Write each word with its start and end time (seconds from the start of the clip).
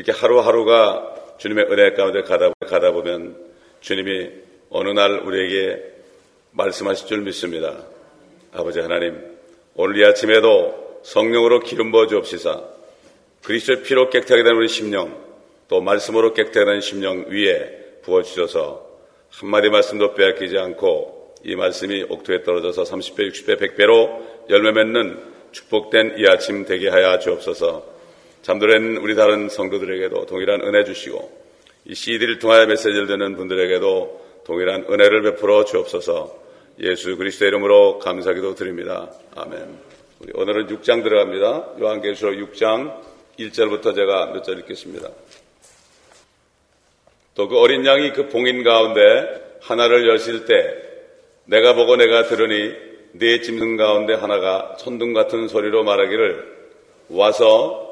이렇게 0.00 0.12
하루하루가 0.12 1.14
주님의 1.36 1.66
은혜 1.70 1.92
가운데 1.92 2.22
가다, 2.22 2.52
가다 2.66 2.92
보면 2.92 3.36
주님이 3.82 4.30
어느 4.70 4.88
날 4.88 5.18
우리에게 5.18 5.82
말씀하실 6.52 7.06
줄 7.06 7.20
믿습니다. 7.20 7.84
아버지 8.50 8.80
하나님, 8.80 9.20
오늘 9.74 9.98
이 9.98 10.04
아침에도 10.06 11.00
성령으로 11.02 11.60
기름 11.60 11.92
부어 11.92 12.06
주옵시사 12.06 12.62
그리스도의 13.44 13.82
피로 13.82 14.08
깨끗하게 14.08 14.42
된 14.42 14.54
우리 14.54 14.68
심령 14.68 15.22
또 15.68 15.82
말씀으로 15.82 16.32
깨끗하게 16.32 16.64
된 16.64 16.80
심령 16.80 17.26
위에 17.28 18.00
부어 18.02 18.22
주셔서 18.22 18.86
한마디 19.28 19.68
말씀도 19.68 20.14
빼앗기지 20.14 20.56
않고 20.56 21.34
이 21.44 21.56
말씀이 21.56 22.06
옥토에 22.08 22.42
떨어져서 22.42 22.84
30배, 22.84 23.30
60배, 23.30 23.76
100배로 23.76 24.48
열매 24.48 24.72
맺는 24.72 25.22
축복된 25.52 26.14
이 26.16 26.26
아침 26.26 26.64
되게 26.64 26.88
하여 26.88 27.18
주옵소서 27.18 27.99
잠들은 28.42 28.96
우리 28.98 29.14
다른 29.14 29.48
성도들에게도 29.48 30.26
동일한 30.26 30.62
은혜 30.62 30.84
주시고 30.84 31.40
이 31.86 31.94
CD를 31.94 32.38
통하여 32.38 32.66
메시지를 32.66 33.06
듣는 33.06 33.36
분들에게도 33.36 34.42
동일한 34.44 34.86
은혜를 34.88 35.22
베풀어 35.22 35.64
주옵소서 35.64 36.38
예수 36.80 37.16
그리스도 37.16 37.44
이름으로 37.46 37.98
감사기도 37.98 38.54
드립니다. 38.54 39.10
아멘. 39.36 39.78
우리 40.20 40.32
오늘은 40.34 40.68
6장 40.68 41.02
들어갑니다. 41.02 41.74
요한계시록 41.80 42.34
6장 42.52 42.94
1절부터 43.38 43.94
제가 43.94 44.26
몇 44.32 44.42
절 44.42 44.58
읽겠습니다. 44.60 45.08
또 47.34 47.48
그 47.48 47.58
어린 47.58 47.86
양이 47.86 48.12
그 48.12 48.28
봉인 48.28 48.64
가운데 48.64 49.58
하나를 49.62 50.08
여실 50.08 50.46
때 50.46 50.74
내가 51.44 51.74
보고 51.74 51.96
내가 51.96 52.24
들으니 52.24 52.74
네 53.12 53.40
짐승 53.40 53.76
가운데 53.76 54.14
하나가 54.14 54.76
천둥 54.78 55.12
같은 55.12 55.48
소리로 55.48 55.84
말하기를 55.84 56.58
와서 57.10 57.89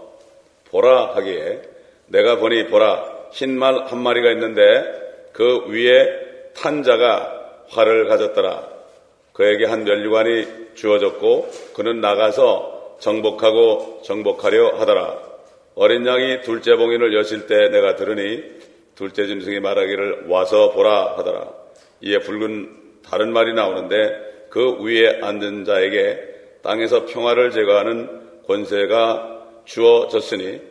보라 0.70 1.14
하기에 1.16 1.62
내가 2.06 2.36
보니 2.36 2.66
보라 2.68 3.18
흰 3.32 3.58
말 3.58 3.86
한 3.86 3.98
마리가 4.02 4.30
있는데 4.32 4.84
그 5.32 5.66
위에 5.68 6.52
탄 6.54 6.82
자가 6.82 7.64
활을 7.68 8.08
가졌더라. 8.08 8.68
그에게 9.32 9.66
한 9.66 9.84
면류관이 9.84 10.74
주어졌고 10.74 11.50
그는 11.74 12.00
나가서 12.00 12.96
정복하고 13.00 14.00
정복하려 14.04 14.78
하더라. 14.78 15.18
어린 15.76 16.04
양이 16.06 16.40
둘째 16.40 16.74
봉인을 16.74 17.14
여실 17.14 17.46
때 17.46 17.68
내가 17.68 17.94
들으니 17.94 18.42
둘째 18.96 19.26
짐승이 19.26 19.60
말하기를 19.60 20.24
와서 20.28 20.72
보라 20.72 21.18
하더라. 21.18 21.52
이에 22.00 22.18
붉은 22.18 23.02
다른 23.08 23.32
말이 23.32 23.52
나오는데 23.54 24.48
그 24.50 24.82
위에 24.82 25.20
앉은 25.22 25.64
자에게 25.66 26.18
땅에서 26.62 27.06
평화를 27.06 27.52
제거하는 27.52 28.42
권세가 28.46 29.37
주어졌으니 29.68 30.62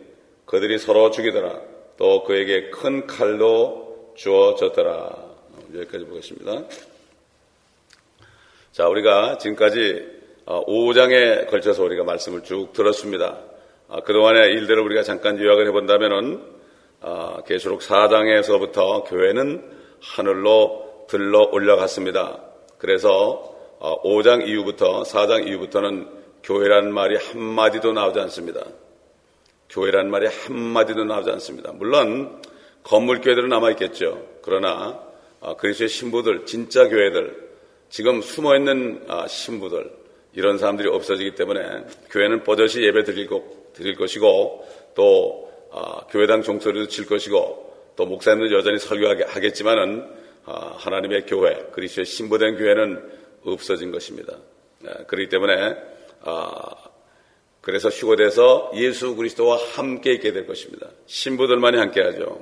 그들이 0.46 0.80
서로 0.80 1.12
죽이더라. 1.12 1.62
또 1.98 2.24
그에게 2.24 2.70
큰 2.72 3.06
칼도 3.06 4.14
주어졌더라. 4.16 5.16
여기까지 5.76 6.06
보겠습니다. 6.06 6.64
자, 8.72 8.88
우리가 8.88 9.38
지금까지 9.38 10.18
5장에 10.46 11.44
어, 11.44 11.46
걸쳐서 11.48 11.84
우리가 11.84 12.04
말씀을 12.06 12.44
쭉 12.44 12.74
들었습니다. 12.74 13.40
아, 13.88 14.02
그동안의 14.02 14.54
일들을 14.54 14.82
우리가 14.84 15.04
잠깐 15.04 15.40
요약을 15.40 15.68
해본다면은 15.68 16.42
아, 17.02 17.42
계시록 17.46 17.82
4장에서부터 17.82 19.08
교회는 19.08 19.78
하늘로 20.02 21.06
들러 21.08 21.44
올라갔습니다. 21.52 22.42
그래서 22.80 23.56
5장 23.80 24.42
어, 24.42 24.46
이후부터 24.46 25.04
4장 25.04 25.48
이후부터는 25.48 26.08
교회라는 26.44 26.94
말이 26.94 27.18
한마디도 27.18 27.94
나오지 27.94 28.20
않습니다. 28.22 28.62
교회란 29.70 30.10
말이 30.10 30.28
한마디도 30.28 31.04
나오지 31.04 31.30
않습니다. 31.32 31.72
물론 31.74 32.42
건물 32.84 33.22
교회들은 33.22 33.50
남아있겠죠. 33.50 34.26
그러나 34.42 35.02
아, 35.42 35.56
그리스도의 35.56 35.90
신부들, 35.90 36.46
진짜 36.46 36.88
교회들, 36.88 37.48
지금 37.90 38.22
숨어있는 38.22 39.06
아, 39.08 39.28
신부들, 39.28 39.92
이런 40.34 40.58
사람들이 40.58 40.90
없어지기 40.90 41.36
때문에 41.36 41.86
교회는 42.12 42.44
버젓이 42.44 42.84
예배 42.84 43.04
드릴, 43.04 43.30
드릴 43.74 43.96
것이고 43.96 44.68
또 44.96 45.52
아, 45.72 46.02
교회당 46.10 46.42
종소리도 46.42 46.88
칠 46.88 47.06
것이고 47.06 47.94
또 47.96 48.06
목사님도 48.06 48.56
여전히 48.56 48.80
설교하겠지만은 48.80 50.28
하나님의 50.46 51.26
교회, 51.26 51.56
그리스도의 51.74 52.06
신부된 52.06 52.58
교회는 52.58 53.04
없어진 53.44 53.92
것입니다. 53.92 54.38
그렇기 55.08 55.30
때문에 55.30 55.76
그래서 57.68 57.90
휴거돼서 57.90 58.72
예수 58.76 59.14
그리스도와 59.18 59.58
함께 59.58 60.14
있게 60.14 60.32
될 60.32 60.48
것입니다. 60.48 60.88
신부들만이 61.06 61.76
함께 61.78 62.02
하죠. 62.02 62.42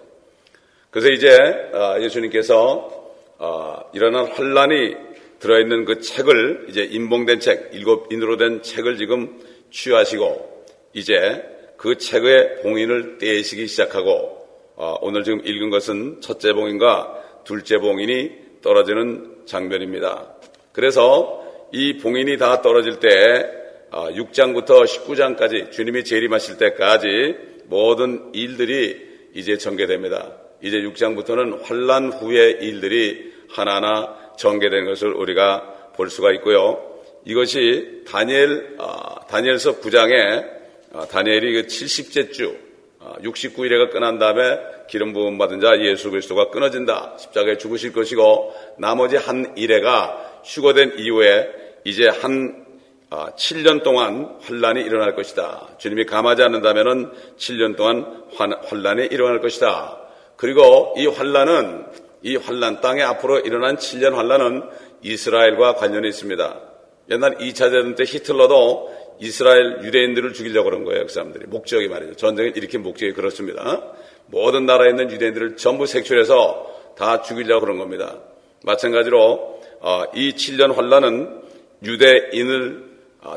그래서 0.91 1.09
이제 1.09 1.35
아, 1.73 1.99
예수님께서 1.99 3.11
아, 3.39 3.85
일어난 3.95 4.27
환란이 4.27 4.95
들어있는 5.39 5.85
그 5.85 5.99
책을 5.99 6.67
이제 6.69 6.83
인봉된 6.83 7.39
책, 7.39 7.71
일곱 7.73 8.13
인으로 8.13 8.37
된 8.37 8.61
책을 8.61 8.97
지금 8.97 9.39
취하시고 9.71 10.65
이제 10.93 11.43
그 11.75 11.97
책의 11.97 12.61
봉인을 12.61 13.17
떼시기 13.17 13.65
시작하고 13.65 14.47
아, 14.77 14.95
오늘 15.01 15.23
지금 15.23 15.43
읽은 15.43 15.71
것은 15.71 16.21
첫째 16.21 16.53
봉인과 16.53 17.41
둘째 17.45 17.79
봉인이 17.79 18.61
떨어지는 18.61 19.37
장면입니다. 19.47 20.35
그래서 20.71 21.43
이 21.71 21.97
봉인이 21.97 22.37
다 22.37 22.61
떨어질 22.61 22.99
때 22.99 23.64
6장부터 23.91 24.81
아, 24.81 24.83
19장까지 24.83 25.71
주님이 25.71 26.03
재림하실 26.03 26.57
때까지 26.57 27.35
모든 27.65 28.31
일들이 28.33 29.05
이제 29.33 29.57
전개됩니다. 29.57 30.33
이제 30.61 30.77
6장부터는 30.77 31.63
환란 31.63 32.11
후의 32.11 32.59
일들이 32.61 33.33
하나하나 33.49 34.33
전개되는 34.37 34.85
것을 34.85 35.13
우리가 35.13 35.91
볼 35.95 36.09
수가 36.09 36.31
있고요. 36.33 36.81
이것이 37.25 38.03
다니엘 38.07 38.75
아, 38.79 39.25
다니엘서 39.27 39.79
9장에 39.79 40.55
아, 40.93 41.05
다니엘이 41.05 41.53
그 41.53 41.67
70째 41.67 42.31
주 42.31 42.65
69일에가 43.21 43.91
끝난 43.91 44.17
다음에 44.17 44.57
기름 44.89 45.13
부음 45.13 45.37
받은 45.37 45.59
자 45.59 45.79
예수 45.79 46.09
그리스도가 46.09 46.49
끊어진다. 46.49 47.17
십자가에 47.19 47.57
죽으실 47.57 47.93
것이고 47.93 48.53
나머지 48.77 49.15
한 49.15 49.53
일회가 49.55 50.41
휴거된 50.43 50.93
이후에 50.97 51.47
이제 51.83 52.07
한 52.07 52.64
7년 53.37 53.79
아, 53.79 53.83
동안 53.83 54.37
환란이 54.41 54.81
일어날 54.81 55.15
것이다. 55.15 55.75
주님이 55.77 56.05
감하지 56.05 56.43
않는다면 56.43 57.13
7년 57.37 57.75
동안 57.75 58.23
환란이 58.67 59.07
일어날 59.07 59.41
것이다. 59.41 59.97
그리고 60.35 60.93
이 60.97 61.07
환란은 61.07 61.85
이 62.23 62.35
환란 62.35 62.81
땅에 62.81 63.01
앞으로 63.03 63.39
일어난 63.39 63.77
7년 63.77 64.15
환란은 64.15 64.63
이스라엘과 65.01 65.75
관련이 65.75 66.07
있습니다. 66.09 66.61
옛날 67.11 67.37
2차 67.37 67.71
대전 67.71 67.95
때 67.95 68.03
히틀러도 68.03 69.05
이스라엘 69.19 69.83
유대인들을 69.83 70.33
죽이려고 70.33 70.69
그런 70.69 70.83
거예요. 70.83 71.05
그 71.05 71.13
사람들이 71.13 71.45
목적이 71.47 71.87
말이죠. 71.87 72.15
전쟁을 72.15 72.57
일으킨 72.57 72.81
목적이 72.81 73.13
그렇습니다. 73.13 73.81
모든 74.27 74.65
나라에 74.65 74.89
있는 74.89 75.11
유대인들을 75.11 75.55
전부 75.55 75.85
색출해서 75.85 76.95
다 76.97 77.21
죽이려고 77.21 77.61
그런 77.61 77.77
겁니다. 77.77 78.17
마찬가지로 78.63 79.61
어, 79.81 80.03
이 80.15 80.33
7년 80.33 80.75
환란은 80.75 81.41
유대인을 81.83 82.83
아, 82.83 82.84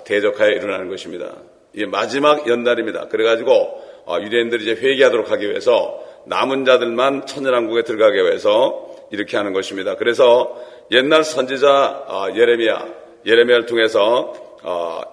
대적하여 0.05 0.51
일어나는 0.51 0.89
것입니다. 0.89 1.35
이게 1.73 1.87
마지막 1.87 2.49
연날입니다. 2.49 3.09
그래가지고 3.09 3.89
아, 4.07 4.21
유대인들이 4.21 4.63
이제 4.63 4.73
회개하도록 4.73 5.31
하기 5.31 5.49
위해서 5.51 6.03
남은 6.27 6.65
자들만 6.65 7.27
천연왕국에 7.27 7.83
들어가기 7.83 8.17
위해서 8.17 8.89
이렇게 9.11 9.37
하는 9.37 9.53
것입니다. 9.53 9.97
그래서 9.97 10.57
옛날 10.91 11.25
선지자 11.25 11.69
아, 11.69 12.29
예레미야, 12.35 12.87
예레미야를 13.27 13.67
통해서 13.67 14.33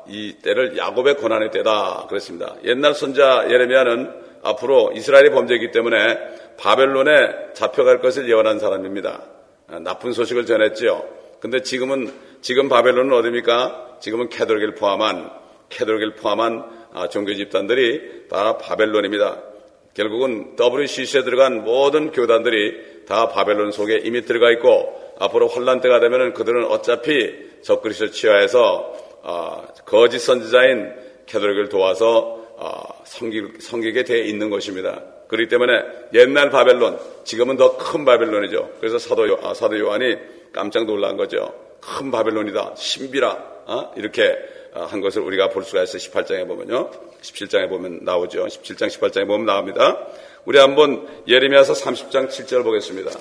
이 0.07 0.37
때를 0.41 0.77
야곱의 0.77 1.17
고난의 1.17 1.51
때다 1.51 2.07
그랬습니다. 2.09 2.55
옛날 2.63 2.93
선자 2.93 3.45
예레미야는 3.49 4.11
앞으로 4.43 4.91
이스라엘의 4.93 5.31
범죄이기 5.31 5.71
때문에 5.71 6.17
바벨론에 6.57 7.53
잡혀갈 7.53 7.99
것을 7.99 8.29
예언한 8.29 8.59
사람입니다. 8.59 9.23
나쁜 9.81 10.13
소식을 10.13 10.45
전했지요. 10.45 11.03
근데 11.39 11.61
지금은 11.61 12.11
지금 12.45 12.69
바벨론은 12.69 13.11
어디입니까? 13.11 13.97
지금은 14.01 14.29
캐톨릭을 14.29 14.75
포함한 14.75 15.31
캐톨릭을 15.69 16.13
포함한 16.13 16.89
아, 16.93 17.09
종교 17.09 17.33
집단들이 17.33 18.27
다 18.29 18.59
바벨론입니다. 18.59 19.41
결국은 19.95 20.55
WCC에 20.55 21.23
들어간 21.23 21.63
모든 21.63 22.11
교단들이 22.11 23.05
다 23.07 23.29
바벨론 23.29 23.71
속에 23.71 23.97
이미 24.03 24.21
들어가 24.21 24.51
있고 24.51 25.15
앞으로 25.17 25.47
환란 25.47 25.81
때가 25.81 25.99
되면 25.99 26.33
그들은 26.33 26.65
어차피 26.65 27.33
적그리스도 27.63 28.11
치하해서 28.11 28.93
아, 29.23 29.63
거짓 29.83 30.19
선지자인 30.19 30.93
캐톨릭을 31.25 31.69
도와서 31.69 32.45
아, 32.59 32.83
섬기, 33.05 33.91
게돼 33.91 34.19
있는 34.19 34.51
것입니다. 34.51 35.01
그렇기 35.29 35.49
때문에 35.49 35.81
옛날 36.13 36.51
바벨론, 36.51 36.99
지금은 37.23 37.57
더 37.57 37.75
큰 37.77 38.05
바벨론이죠. 38.05 38.73
그래서 38.79 38.99
사도, 38.99 39.27
요, 39.29 39.39
사도 39.55 39.79
요한이 39.79 40.15
깜짝 40.53 40.85
놀란 40.85 41.17
거죠. 41.17 41.64
큰 41.85 42.11
바벨론이다. 42.11 42.73
신비라. 42.75 43.55
어? 43.67 43.91
이렇게 43.95 44.35
어, 44.73 44.83
한 44.83 45.01
것을 45.01 45.21
우리가 45.21 45.49
볼 45.49 45.63
수가 45.63 45.83
있어요. 45.83 45.99
18장에 45.99 46.47
보면요. 46.47 46.91
17장에 47.21 47.69
보면 47.69 47.99
나오죠. 48.03 48.45
17장, 48.45 48.89
18장에 48.89 49.27
보면 49.27 49.45
나옵니다. 49.45 50.05
우리 50.45 50.59
한번 50.59 51.07
예레미야서 51.27 51.73
30장 51.73 52.27
7절 52.27 52.63
보겠습니다. 52.63 53.11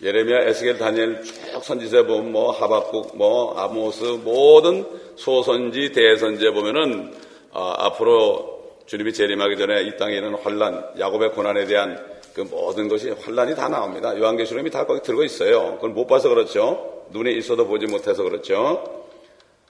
예레미야, 0.00 0.42
에스겔, 0.42 0.78
다니엘 0.78 1.24
쭉 1.24 1.64
선지서 1.64 2.04
보면 2.04 2.30
뭐 2.30 2.52
하박국, 2.52 3.16
뭐 3.16 3.58
아모스 3.58 4.04
모든 4.22 4.86
소선지, 5.16 5.90
대선지에 5.90 6.50
보면은 6.50 7.12
아, 7.52 7.74
앞으로 7.78 8.76
주님이 8.86 9.12
재림하기 9.12 9.56
전에 9.56 9.82
이 9.82 9.96
땅에 9.96 10.16
있는 10.16 10.34
환란, 10.34 10.92
야곱의 10.98 11.32
고난에 11.32 11.64
대한 11.64 11.98
그 12.38 12.42
모든 12.42 12.86
것이 12.86 13.10
환란이 13.10 13.56
다 13.56 13.68
나옵니다. 13.68 14.16
요한계시록이 14.16 14.70
다 14.70 14.86
거기 14.86 15.02
들고 15.02 15.24
있어요. 15.24 15.74
그걸 15.74 15.90
못 15.90 16.06
봐서 16.06 16.28
그렇죠. 16.28 17.02
눈에 17.10 17.32
있어도 17.32 17.66
보지 17.66 17.86
못해서 17.86 18.22
그렇죠. 18.22 19.06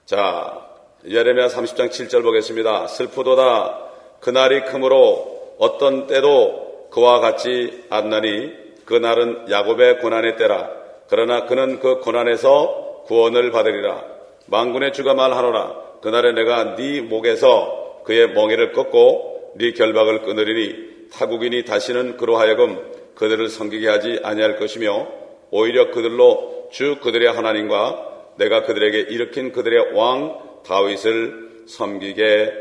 자, 0.05 0.69
예레미야 1.03 1.47
30장 1.47 1.89
7절 1.89 2.21
보겠습니다. 2.21 2.85
슬프도다 2.85 3.85
그날이 4.19 4.65
크므로 4.65 5.55
어떤 5.57 6.05
때도 6.05 6.89
그와 6.91 7.19
같지 7.19 7.85
않나니 7.89 8.51
그날은 8.85 9.49
야곱의 9.49 9.97
고난의 10.01 10.37
때라. 10.37 10.69
그러나 11.09 11.47
그는 11.47 11.79
그 11.79 12.01
고난에서 12.01 13.05
구원을 13.07 13.49
받으리라. 13.49 14.03
망군의 14.45 14.93
주가 14.93 15.15
말하노라. 15.15 16.01
그날에 16.01 16.33
내가 16.33 16.75
네 16.75 17.01
목에서 17.01 18.01
그의 18.05 18.29
멍에를 18.33 18.73
꺾고 18.73 19.53
네 19.55 19.73
결박을 19.73 20.21
끊으리니 20.21 20.88
타국인이 21.13 21.65
다시는 21.65 22.17
그로 22.17 22.37
하여금 22.37 22.79
그들을 23.15 23.49
섬기게 23.49 23.87
하지 23.87 24.19
아니할 24.23 24.57
것이며 24.57 25.07
오히려 25.51 25.91
그들로 25.91 26.69
주 26.71 26.99
그들의 27.01 27.31
하나님과 27.31 28.33
내가 28.37 28.63
그들에게 28.63 28.99
일으킨 29.13 29.51
그들의 29.51 29.93
왕 29.93 30.61
다윗을 30.65 31.65
섬기게 31.67 32.53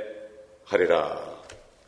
하리라. 0.64 1.28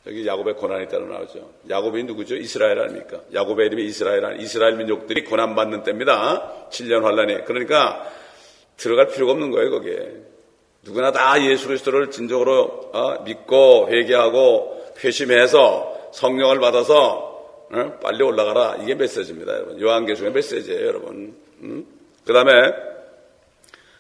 여기 0.07 0.27
야곱의 0.27 0.55
고난이 0.55 0.89
따로 0.89 1.07
나오죠. 1.07 1.51
야곱이 1.69 2.05
누구죠? 2.05 2.37
이스라엘 2.37 2.79
아닙니까? 2.79 3.21
야곱의 3.35 3.67
이름이 3.67 3.85
이스라엘 3.85 4.25
아니 4.25 4.43
이스라엘 4.43 4.77
민족들이 4.77 5.25
고난 5.25 5.55
받는 5.55 5.83
때입니다. 5.83 6.69
7년 6.71 7.03
환란이. 7.03 7.45
그러니까 7.45 8.11
들어갈 8.77 9.09
필요가 9.09 9.33
없는 9.33 9.51
거예요, 9.51 9.71
거기에. 9.71 10.09
누구나 10.83 11.13
다 11.13 11.43
예수 11.45 11.67
그리스도를 11.67 12.11
진정으로 12.11 12.91
어, 12.93 13.23
믿고 13.25 13.89
회개하고 13.91 14.95
회심해서 15.05 15.90
성령을 16.13 16.61
받아서 16.61 17.31
어? 17.73 17.99
빨리 18.03 18.23
올라가라. 18.23 18.79
이게 18.83 18.95
메시지입니다, 18.95 19.53
여러분. 19.55 19.81
요한계시록의 19.81 20.33
메시지예요, 20.35 20.87
여러분. 20.87 21.37
음? 21.63 21.87
그 22.27 22.33
다음에 22.33 22.51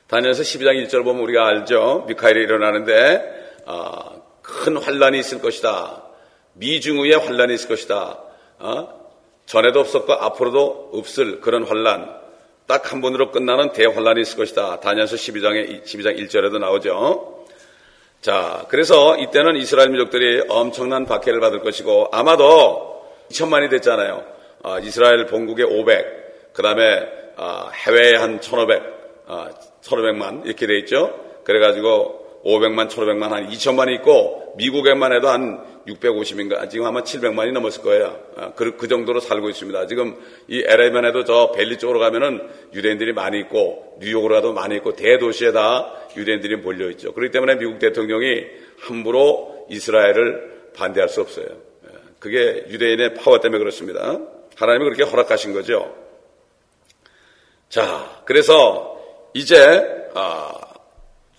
다니엘서 0.09 0.43
12장 0.43 0.85
1절 0.87 1.05
보면 1.05 1.23
우리가 1.23 1.47
알죠. 1.47 2.05
미카엘이 2.09 2.41
일어나는데 2.43 3.63
아, 3.67 4.17
큰 4.43 4.77
환란이 4.77 5.19
있을 5.21 5.41
것이다. 5.41 6.03
미중의 6.55 7.13
환란이 7.13 7.55
있을 7.55 7.69
것이다. 7.69 8.19
어? 8.59 9.01
전에도 9.47 9.81
없었고 9.81 10.13
앞으로도 10.13 10.91
없을 10.95 11.41
그런 11.41 11.65
환란. 11.65 12.19
딱 12.67 12.93
한 12.93 13.01
번으로 13.01 13.33
끝나는 13.33 13.73
대환란이 13.73 14.21
있을 14.21 14.37
것이다. 14.37 14.79
다니엘서 14.79 15.17
12장에 15.17 15.85
12장 15.85 16.17
1절에도 16.19 16.59
나오죠. 16.59 17.40
자, 18.21 18.67
그래서 18.69 19.17
이때는 19.17 19.57
이스라엘 19.57 19.89
민족들이 19.89 20.43
엄청난 20.51 21.07
박해를 21.07 21.41
받을 21.41 21.61
것이고 21.61 22.09
아마도 22.13 23.03
2천만이 23.31 23.71
됐잖아요. 23.71 24.23
아, 24.63 24.79
이스라엘 24.79 25.25
본국에 25.27 25.63
500, 25.63 26.53
그 26.53 26.63
다음에 26.63 27.09
아, 27.37 27.71
해외에 27.73 28.17
한 28.17 28.39
1,500, 28.39 28.83
아, 29.27 29.49
1,500만 29.83 30.45
이렇게 30.45 30.67
돼 30.67 30.79
있죠. 30.81 31.19
그래가지고 31.45 32.20
500만, 32.45 32.89
1,500만, 32.89 33.29
한 33.29 33.51
2천만이 33.51 33.95
있고 33.97 34.55
미국에만 34.57 35.13
해도 35.13 35.29
한 35.29 35.65
650인가 35.87 36.69
지금 36.71 36.87
아마 36.87 37.03
700만이 37.03 37.53
넘었을 37.53 37.83
거예요. 37.83 38.19
아, 38.37 38.53
그, 38.55 38.77
그 38.77 38.89
정도로 38.89 39.21
살고 39.21 39.49
있습니다. 39.51 39.87
지금 39.87 40.17
이 40.49 40.63
LA만 40.67 41.05
해도 41.05 41.25
저 41.25 41.53
벨리 41.55 41.79
쪽으로 41.79 41.99
가면은 41.99 42.49
유대인들이 42.75 43.13
많이 43.13 43.39
있고 43.41 43.97
뉴욕으로 44.01 44.35
가도 44.37 44.53
많이 44.53 44.77
있고 44.77 44.95
대도시에 44.95 45.53
다 45.53 45.93
유대인들이 46.17 46.57
몰려 46.57 46.91
있죠. 46.91 47.13
그렇기 47.13 47.33
때문에 47.33 47.57
미국 47.57 47.79
대통령이 47.79 48.45
함부로 48.81 49.67
이스라엘을 49.71 50.71
반대할 50.75 51.09
수 51.09 51.21
없어요. 51.21 51.47
예, 51.47 51.89
그게 52.19 52.65
유대인의 52.69 53.15
파워 53.15 53.41
때문에 53.41 53.59
그렇습니다. 53.59 54.19
하나님이 54.57 54.85
그렇게 54.85 55.03
허락하신 55.05 55.53
거죠. 55.53 55.95
자, 57.69 58.23
그래서 58.25 59.01
이제 59.33 60.11
아, 60.15 60.53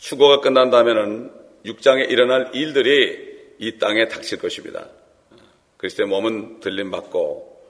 추고가 0.01 0.41
끝난다면은 0.41 1.31
6장에 1.63 2.09
일어날 2.09 2.49
일들이 2.53 3.53
이 3.59 3.77
땅에 3.77 4.07
닥칠 4.07 4.39
것입니다. 4.39 4.87
그리스도의 5.77 6.09
몸은 6.09 6.59
들림받고 6.59 7.61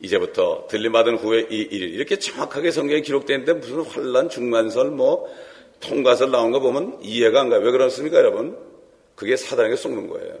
이제부터 0.00 0.66
들림받은 0.68 1.16
후에 1.16 1.46
이 1.50 1.56
일, 1.62 1.94
이렇게 1.94 2.18
정확하게 2.18 2.72
성경에 2.72 3.00
기록되는데 3.00 3.54
무슨 3.54 3.80
환란 3.80 4.28
중간설 4.28 4.90
뭐 4.90 5.34
통과설 5.80 6.30
나온 6.30 6.52
거 6.52 6.60
보면 6.60 6.98
이해가 7.02 7.40
안 7.40 7.48
가요. 7.48 7.60
왜 7.60 7.70
그렇습니까, 7.70 8.18
여러분? 8.18 8.58
그게 9.14 9.36
사단에게 9.36 9.74
속는 9.74 10.08
거예요. 10.08 10.34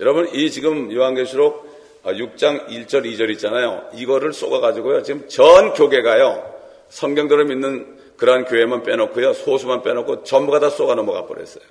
여러분, 0.00 0.28
이 0.34 0.50
지금 0.50 0.92
요한계시록 0.92 2.02
6장 2.04 2.68
1절, 2.68 3.06
2절 3.06 3.30
있잖아요. 3.30 3.88
이거를 3.94 4.34
쏘아가지고요. 4.34 5.02
지금 5.02 5.26
전 5.28 5.72
교계가요. 5.72 6.52
성경대로 6.90 7.46
믿는 7.46 8.01
그러한 8.16 8.44
교회만 8.44 8.82
빼놓고요. 8.82 9.32
소수만 9.34 9.82
빼놓고 9.82 10.24
전부가 10.24 10.60
다 10.60 10.70
쏘가 10.70 10.94
넘어가 10.94 11.26
버렸어요. 11.26 11.64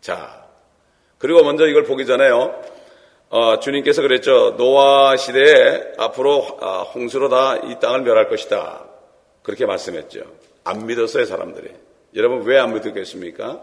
자, 0.00 0.46
그리고 1.18 1.42
먼저 1.42 1.66
이걸 1.66 1.84
보기 1.84 2.06
전에요. 2.06 2.60
어, 3.30 3.58
주님께서 3.60 4.02
그랬죠. 4.02 4.56
노아 4.56 5.16
시대에 5.16 5.92
앞으로 5.98 6.58
아, 6.60 6.80
홍수로 6.94 7.28
다 7.28 7.58
이 7.64 7.76
땅을 7.80 8.02
멸할 8.02 8.28
것이다. 8.28 8.84
그렇게 9.42 9.66
말씀했죠. 9.66 10.20
안 10.64 10.86
믿었어요, 10.86 11.24
사람들이. 11.24 11.70
여러분 12.14 12.42
왜 12.44 12.58
안 12.58 12.72
믿었겠습니까? 12.74 13.60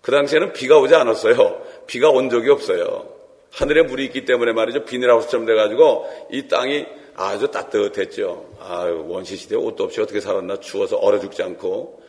그 0.00 0.10
당시에는 0.12 0.52
비가 0.52 0.78
오지 0.78 0.94
않았어요. 0.94 1.62
비가 1.86 2.10
온 2.10 2.28
적이 2.30 2.50
없어요. 2.50 3.08
하늘에 3.52 3.82
물이 3.82 4.04
있기 4.06 4.24
때문에 4.24 4.52
말이죠. 4.52 4.84
비닐하우스처럼 4.84 5.46
돼가지고 5.46 6.28
이 6.30 6.48
땅이 6.48 6.86
아주 7.14 7.48
따뜻했죠. 7.50 8.56
아유, 8.60 9.04
원시시대 9.08 9.56
옷도 9.56 9.84
없이 9.84 10.00
어떻게 10.00 10.20
살았나 10.20 10.60
추워서 10.60 10.96
얼어 10.96 11.18
죽지 11.20 11.42
않고. 11.42 12.02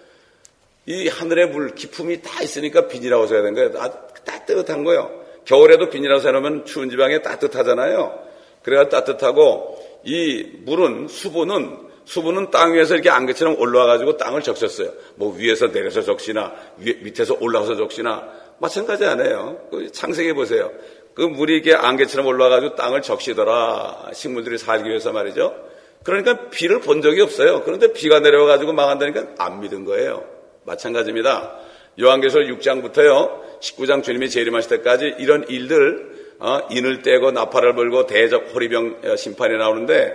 이 0.86 1.08
하늘의 1.08 1.48
물 1.50 1.76
기품이 1.76 2.22
다 2.22 2.42
있으니까 2.42 2.88
비닐하우스 2.88 3.34
해야 3.34 3.42
되는 3.42 3.56
거예요. 3.56 3.82
아, 3.82 3.90
따뜻한 4.26 4.84
거예요. 4.84 5.12
겨울에도 5.46 5.90
비닐하우스 5.90 6.28
해놓으면 6.28 6.66
추운 6.66 6.90
지방에 6.90 7.22
따뜻하잖아요. 7.22 8.20
그래가 8.64 8.90
따뜻하고 8.90 9.78
이 10.04 10.44
물은 10.66 11.08
수분은 11.08 11.94
수분은 12.06 12.52
땅 12.52 12.74
위에서 12.74 12.96
이렇게 12.96 13.10
안개처럼 13.10 13.60
올라와가지고 13.60 14.18
땅을 14.18 14.42
적셨어요. 14.42 14.92
뭐 15.16 15.34
위에서 15.36 15.72
내려서 15.72 16.02
적시나 16.02 16.54
위, 16.78 16.96
밑에서 16.96 17.38
올라와서 17.40 17.76
적시나 17.76 18.30
마찬가지 18.60 19.06
아니에요. 19.06 19.68
그 19.72 19.92
창세기 19.92 20.34
보세요. 20.34 20.72
그 21.14 21.22
물이 21.22 21.54
이렇게 21.54 21.74
안개처럼 21.76 22.26
올라가지고 22.26 22.76
땅을 22.76 23.02
적시더라. 23.02 24.12
식물들이 24.14 24.58
살기 24.58 24.90
위해서 24.90 25.12
말이죠. 25.12 25.56
그러니까 26.04 26.50
비를 26.50 26.80
본 26.82 27.02
적이 27.02 27.22
없어요. 27.22 27.64
그런데 27.64 27.94
비가 27.94 28.20
내려와가지고 28.20 28.74
망한다니까 28.74 29.36
안 29.38 29.62
믿은 29.62 29.86
거예요. 29.86 30.26
마찬가지입니다. 30.66 31.60
요한계시록 32.00 32.48
6장부터요. 32.60 33.60
19장 33.62 34.04
주님이 34.04 34.30
재림하실 34.30 34.78
때까지 34.78 35.16
이런 35.20 35.48
일들 35.48 36.14
어, 36.40 36.60
인을 36.70 37.04
떼고 37.04 37.32
나팔을 37.32 37.76
불고 37.76 38.06
대적 38.06 38.54
호리병 38.54 39.02
어, 39.06 39.16
심판이 39.16 39.58
나오는데 39.58 40.14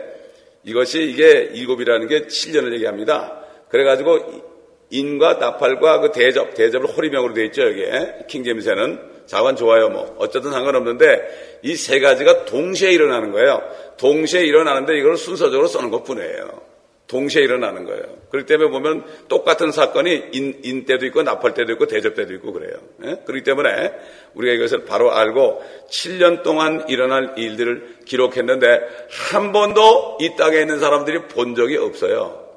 이것이 0.64 1.02
이게 1.04 1.48
일곱이라는 1.54 2.06
게 2.08 2.26
7년을 2.26 2.74
얘기합니다. 2.74 3.40
그래가지고 3.70 4.57
인과 4.90 5.34
나팔과 5.34 6.00
그 6.00 6.12
대접, 6.12 6.54
대접을 6.54 6.86
호리병으로 6.86 7.34
되어 7.34 7.44
있죠, 7.46 7.62
여기에. 7.62 8.26
킹제임스에는. 8.28 9.18
자관 9.26 9.56
좋아요, 9.56 9.90
뭐. 9.90 10.16
어쨌든 10.18 10.52
상관없는데 10.52 11.60
이 11.62 11.74
세 11.76 12.00
가지가 12.00 12.46
동시에 12.46 12.92
일어나는 12.92 13.32
거예요. 13.32 13.62
동시에 13.98 14.42
일어나는데 14.44 14.96
이걸 14.98 15.16
순서적으로 15.18 15.66
써는 15.68 15.90
것 15.90 16.04
뿐이에요. 16.04 16.62
동시에 17.08 17.42
일어나는 17.42 17.84
거예요. 17.84 18.02
그렇기 18.30 18.46
때문에 18.46 18.70
보면 18.70 19.04
똑같은 19.28 19.72
사건이 19.72 20.28
인, 20.32 20.60
인 20.62 20.84
때도 20.84 21.06
있고 21.06 21.22
나팔 21.22 21.54
때도 21.54 21.72
있고 21.72 21.86
대접 21.86 22.14
때도 22.14 22.34
있고 22.34 22.52
그래요. 22.52 22.78
예? 23.04 23.16
그렇기 23.24 23.44
때문에 23.44 23.92
우리가 24.34 24.54
이것을 24.54 24.84
바로 24.84 25.12
알고 25.12 25.62
7년 25.90 26.42
동안 26.42 26.84
일어날 26.88 27.34
일들을 27.36 27.96
기록했는데 28.04 28.80
한 29.10 29.52
번도 29.52 30.18
이 30.20 30.36
땅에 30.36 30.60
있는 30.60 30.80
사람들이 30.80 31.28
본 31.28 31.54
적이 31.54 31.78
없어요. 31.78 32.47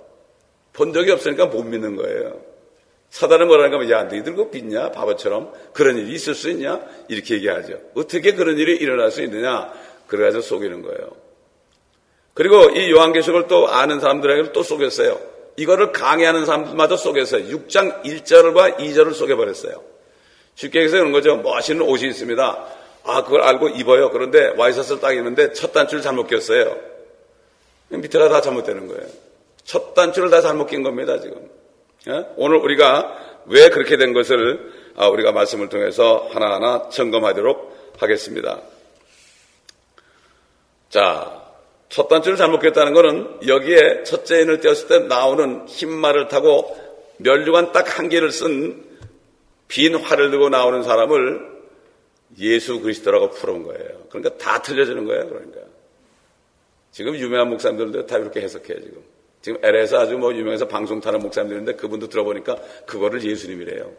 본 0.73 0.93
적이 0.93 1.11
없으니까 1.11 1.47
못 1.47 1.63
믿는 1.63 1.95
거예요. 1.95 2.41
사단은 3.09 3.47
뭐라는 3.47 3.71
거면 3.71 3.89
야 3.89 4.03
너희들 4.03 4.35
그거 4.35 4.49
믿냐 4.51 4.91
바보처럼 4.91 5.51
그런 5.73 5.97
일이 5.97 6.13
있을 6.13 6.33
수 6.33 6.49
있냐 6.49 6.81
이렇게 7.09 7.35
얘기하죠. 7.35 7.77
어떻게 7.93 8.33
그런 8.33 8.57
일이 8.57 8.77
일어날 8.77 9.11
수 9.11 9.21
있느냐 9.21 9.71
그래가지고 10.07 10.41
속이는 10.41 10.81
거예요. 10.81 11.11
그리고 12.33 12.69
이 12.69 12.89
요한계시록을 12.91 13.47
또 13.47 13.67
아는 13.67 13.99
사람들에게 13.99 14.53
또 14.53 14.63
속였어요. 14.63 15.19
이거를 15.57 15.91
강의하는 15.91 16.45
사람들마저 16.45 16.95
속였어요. 16.95 17.43
6장 17.45 18.03
1절과 18.03 18.77
2절을 18.77 19.13
속여버렸어요. 19.13 19.83
쉽게 20.55 20.79
얘기해서 20.79 20.97
그런 20.97 21.11
거죠. 21.11 21.35
멋있는 21.37 21.85
옷이 21.85 22.07
있습니다. 22.07 22.67
아, 23.03 23.23
그걸 23.23 23.41
알고 23.41 23.69
입어요. 23.69 24.11
그런데 24.11 24.53
와이셔츠를 24.55 25.01
딱 25.01 25.11
입는데 25.13 25.51
첫 25.53 25.73
단추를 25.73 26.01
잘못 26.01 26.27
꼈어요. 26.27 26.77
밑에가 27.89 28.29
다 28.29 28.39
잘못되는 28.39 28.87
거예요. 28.87 29.30
첫 29.63 29.93
단추를 29.93 30.29
다 30.29 30.41
잘못 30.41 30.67
낀 30.67 30.83
겁니다, 30.83 31.19
지금. 31.19 31.49
예? 32.07 32.25
오늘 32.35 32.57
우리가 32.57 33.41
왜 33.45 33.69
그렇게 33.69 33.97
된 33.97 34.13
것을 34.13 34.71
아, 34.95 35.07
우리가 35.07 35.31
말씀을 35.31 35.69
통해서 35.69 36.27
하나하나 36.31 36.89
점검하도록 36.89 37.95
하겠습니다. 37.97 38.59
자, 40.89 41.41
첫 41.89 42.07
단추를 42.07 42.37
잘못 42.37 42.59
꼈다는 42.59 42.93
것은 42.93 43.47
여기에 43.47 44.03
첫째 44.03 44.41
인을 44.41 44.59
띄었을 44.59 44.87
때 44.87 44.99
나오는 44.99 45.67
흰말을 45.67 46.27
타고 46.27 46.77
멸류관 47.17 47.71
딱 47.71 47.97
한 47.97 48.09
개를 48.09 48.31
쓴 48.31 48.91
빈 49.71 49.95
활을 49.95 50.31
들고 50.31 50.49
나오는 50.49 50.83
사람을 50.83 51.49
예수 52.39 52.81
그리스도라고 52.81 53.29
풀은 53.29 53.63
거예요. 53.63 54.05
그러니까 54.09 54.37
다 54.37 54.61
틀려지는 54.61 55.05
거예요. 55.05 55.29
그러니까 55.29 55.61
지금 56.91 57.15
유명한 57.15 57.49
목사님들도 57.49 58.05
다 58.05 58.17
이렇게 58.17 58.41
해석해요. 58.41 58.81
지금 58.81 59.01
지금 59.41 59.59
LA에서 59.63 59.99
아주 59.99 60.17
뭐 60.17 60.33
유명해서 60.33 60.67
방송 60.67 61.01
타는 61.01 61.19
목사님들인데 61.19 61.75
그분도 61.75 62.09
들어보니까 62.09 62.57
그거를 62.85 63.23
예수님이래요. 63.23 63.91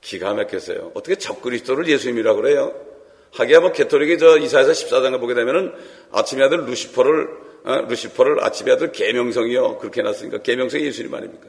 기가 0.00 0.34
막혔어요. 0.34 0.92
어떻게 0.94 1.16
적그리스도를 1.16 1.88
예수님이라고 1.88 2.42
그래요? 2.42 2.74
하기야 3.32 3.60
뭐 3.60 3.72
개토릭이 3.72 4.18
저 4.18 4.38
이사에서 4.38 4.72
14장을 4.72 5.18
보게 5.18 5.34
되면은 5.34 5.72
아침에 6.12 6.44
아들 6.44 6.66
루시퍼를 6.66 7.28
어? 7.64 7.80
루시퍼를 7.88 8.44
아침에 8.44 8.72
아들 8.72 8.92
계명성이요 8.92 9.78
그렇게 9.78 10.02
해놨으니까 10.02 10.42
계명성이 10.42 10.84
예수님 10.84 11.12
아닙니까? 11.14 11.46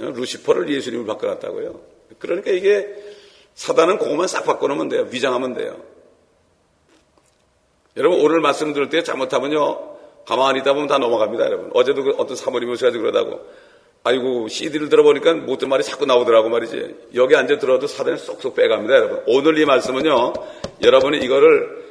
어? 0.00 0.04
루시퍼를 0.04 0.70
예수님을 0.70 1.04
바꿔놨다고요. 1.06 1.80
그러니까 2.18 2.52
이게 2.52 2.88
사단은 3.54 3.98
그것만 3.98 4.28
싹 4.28 4.44
바꿔놓으면 4.44 4.88
돼요. 4.88 5.08
위장하면 5.10 5.54
돼요. 5.54 5.82
여러분 7.96 8.20
오늘 8.20 8.40
말씀 8.40 8.72
들을 8.72 8.88
때 8.88 9.02
잘못하면요 9.02 9.91
가만히 10.26 10.60
있다 10.60 10.72
보면 10.72 10.88
다 10.88 10.98
넘어갑니다, 10.98 11.46
여러분. 11.46 11.70
어제도 11.74 12.02
그 12.02 12.14
어떤 12.18 12.36
사모님이 12.36 12.72
오셔가지고 12.72 13.02
그러다고 13.02 13.40
아이고 14.04 14.48
CD를 14.48 14.88
들어보니까 14.88 15.34
못든 15.34 15.68
말이 15.68 15.82
자꾸 15.82 16.06
나오더라고 16.06 16.48
말이지. 16.48 16.96
여기 17.14 17.36
앉아 17.36 17.58
들어도 17.58 17.86
사단이 17.86 18.18
쏙쏙 18.18 18.54
빼갑니다, 18.54 18.94
여러분. 18.94 19.22
오늘 19.26 19.58
이 19.58 19.64
말씀은요 19.64 20.32
여러분이 20.82 21.18
이거를 21.18 21.82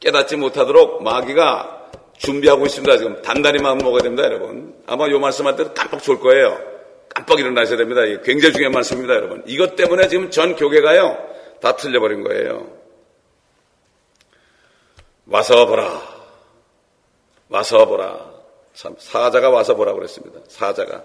깨닫지 0.00 0.36
못하도록 0.36 1.02
마귀가 1.02 1.90
준비하고 2.18 2.66
있습니다. 2.66 2.98
지금 2.98 3.22
단단히 3.22 3.62
마음 3.62 3.78
먹어야 3.78 4.02
됩니다, 4.02 4.24
여러분. 4.24 4.74
아마 4.86 5.06
이 5.06 5.18
말씀할 5.18 5.56
때도 5.56 5.72
깜빡 5.74 6.02
졸 6.02 6.20
거예요. 6.20 6.58
깜빡 7.08 7.38
일어나셔야 7.38 7.78
됩니다. 7.78 8.04
이게 8.04 8.20
굉장히 8.22 8.52
중요한 8.54 8.72
말씀입니다, 8.72 9.14
여러분. 9.14 9.42
이것 9.46 9.76
때문에 9.76 10.08
지금 10.08 10.30
전 10.30 10.54
교계가요, 10.56 11.16
다 11.60 11.76
틀려버린 11.76 12.22
거예요. 12.22 12.68
와서 15.26 15.66
보라. 15.66 16.19
와서 17.50 17.86
보라. 17.86 18.30
참, 18.74 18.94
사자가 18.98 19.50
와서 19.50 19.74
보라 19.74 19.92
그랬습니다. 19.92 20.40
사자가. 20.48 21.04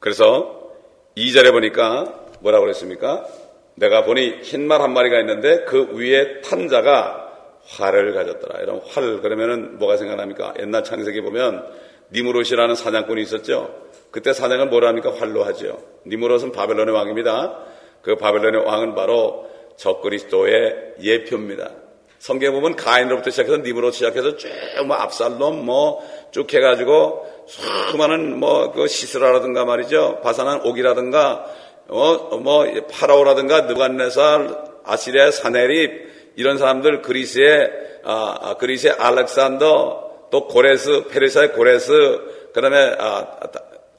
그래서 0.00 0.70
2절에 1.16 1.52
보니까 1.52 2.24
뭐라고 2.40 2.64
그랬습니까? 2.64 3.26
내가 3.74 4.04
보니 4.04 4.40
흰 4.42 4.66
말 4.66 4.80
한 4.80 4.92
마리가 4.92 5.20
있는데 5.20 5.64
그 5.64 5.88
위에 5.92 6.40
탄 6.40 6.68
자가 6.68 7.24
활을 7.66 8.14
가졌더라. 8.14 8.60
이런 8.62 8.80
활, 8.88 9.20
그러면은 9.20 9.78
뭐가 9.78 9.96
생각납니까? 9.96 10.54
옛날 10.60 10.84
창세기 10.84 11.20
보면 11.20 11.66
니무롯이라는 12.12 12.74
사냥꾼이 12.74 13.20
있었죠. 13.22 13.86
그때 14.10 14.32
사냥을 14.32 14.68
뭐라 14.68 14.88
합니까? 14.88 15.12
활로 15.18 15.44
하죠. 15.44 15.78
니무롯은 16.06 16.52
바벨론의 16.52 16.94
왕입니다. 16.94 17.58
그 18.02 18.16
바벨론의 18.16 18.64
왕은 18.64 18.94
바로 18.94 19.50
적그리스도의 19.76 20.94
예표입니다. 21.02 21.70
성경 22.18 22.50
에 22.52 22.54
보면 22.54 22.76
가인으로부터 22.76 23.30
시작해서 23.30 23.58
니브로 23.58 23.90
시작해서 23.90 24.36
쭉 24.36 24.48
뭐 24.86 24.96
압살롬 24.96 25.64
뭐 25.64 26.00
쭉 26.32 26.52
해가지고 26.52 27.26
수많은 27.46 28.38
뭐 28.38 28.72
그 28.72 28.86
시스라라든가 28.88 29.64
말이죠 29.64 30.20
바산한 30.22 30.62
옥이라든가 30.66 31.46
어 31.88 32.36
뭐 32.38 32.66
파라오라든가 32.90 33.62
느간네살 33.62 34.82
아시리아 34.84 35.30
사네립 35.30 36.34
이런 36.36 36.58
사람들 36.58 37.02
그리스의 37.02 37.70
아, 38.04 38.36
아 38.40 38.54
그리스의 38.54 38.92
알렉산더 38.92 40.28
또 40.30 40.46
고레스 40.48 41.08
페르시아의 41.08 41.52
고레스 41.52 42.50
그다음에 42.52 42.96
아, 42.98 43.26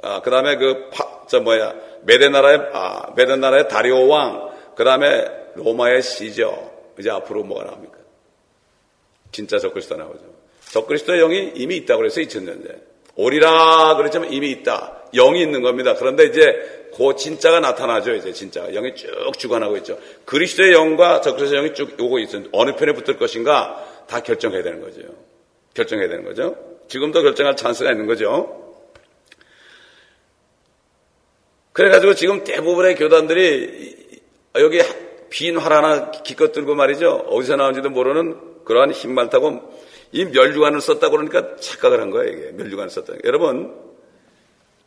아 0.03 0.21
그다음에 0.21 0.57
그저 0.57 1.39
뭐야 1.41 1.73
메데 2.03 2.29
나라의 2.29 2.59
아 2.73 3.13
메데 3.15 3.35
나라의 3.35 3.67
다리오 3.67 4.07
왕 4.07 4.49
그다음에 4.75 5.25
로마의 5.55 6.01
시저 6.03 6.53
이제 6.99 7.09
앞으로 7.09 7.43
뭐가 7.43 7.65
나옵니까? 7.65 7.97
진짜 9.31 9.59
적그리스도 9.59 9.95
나오죠. 9.95 10.21
적그리스도의 10.71 11.19
영이 11.19 11.51
이미 11.55 11.77
있다고 11.77 11.99
그래서 11.99 12.21
2000년대. 12.21 12.79
오리라 13.15 13.95
그랬지만 13.95 14.31
이미 14.31 14.51
있다. 14.51 15.05
영이 15.13 15.41
있는 15.41 15.61
겁니다. 15.61 15.95
그런데 15.95 16.25
이제 16.25 16.89
그 16.95 17.15
진짜가 17.15 17.59
나타나죠. 17.59 18.13
이제 18.15 18.31
진짜가. 18.31 18.71
영이 18.71 18.95
쭉 18.95 19.07
주관하고 19.37 19.77
있죠. 19.77 19.99
그리스도의 20.25 20.73
영과 20.73 21.21
적그리스도의 21.21 21.61
영이 21.61 21.73
쭉 21.75 22.01
오고 22.01 22.19
있어. 22.19 22.41
어느 22.51 22.75
편에 22.75 22.93
붙을 22.93 23.17
것인가 23.17 24.05
다 24.07 24.21
결정해야 24.21 24.63
되는 24.63 24.81
거죠. 24.81 25.01
결정해야 25.73 26.09
되는 26.09 26.23
거죠. 26.23 26.55
지금도 26.87 27.21
결정할 27.21 27.55
찬스가 27.55 27.91
있는 27.91 28.05
거죠. 28.05 28.75
그래가지고 31.73 32.15
지금 32.15 32.43
대부분의 32.43 32.95
교단들이 32.95 33.95
여기 34.55 34.81
빈 35.29 35.57
활 35.57 35.73
하나 35.73 36.11
기껏 36.11 36.51
들고 36.51 36.75
말이죠. 36.75 37.27
어디서 37.29 37.55
나온지도 37.55 37.89
모르는 37.89 38.63
그러한 38.65 38.91
힘만 38.91 39.29
타고 39.29 39.61
이 40.11 40.25
멸류관을 40.25 40.81
썼다고 40.81 41.17
그러니까 41.17 41.55
착각을 41.57 42.01
한 42.01 42.11
거예요. 42.11 42.31
이게 42.31 42.51
멸류관을 42.51 42.89
썼다. 42.89 43.13
여러분 43.23 43.73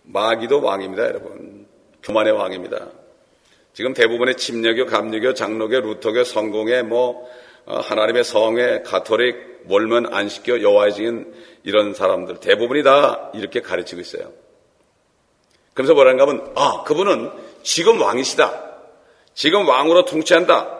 마귀도 0.02 0.62
왕입니다. 0.62 1.04
여러분 1.04 1.66
교만의 2.02 2.32
왕입니다. 2.32 2.86
지금 3.72 3.94
대부분의 3.94 4.36
침례교, 4.36 4.86
감리교, 4.86 5.34
장로교, 5.34 5.80
루터교, 5.80 6.24
성공회, 6.24 6.82
뭐 6.82 7.28
어, 7.66 7.78
하나님의 7.78 8.24
성회, 8.24 8.82
가톨릭, 8.82 9.60
몰면, 9.64 10.12
안식교, 10.12 10.62
여호와의 10.62 10.94
증인 10.94 11.34
이런 11.62 11.94
사람들 11.94 12.40
대부분이 12.40 12.82
다 12.82 13.30
이렇게 13.34 13.60
가르치고 13.60 14.00
있어요. 14.00 14.32
그래서 15.74 15.94
뭐라는가 15.94 16.26
하면 16.26 16.52
아 16.56 16.82
그분은 16.84 17.30
지금 17.62 18.00
왕이시다. 18.00 18.69
지금 19.34 19.68
왕으로 19.68 20.04
통치한다. 20.04 20.78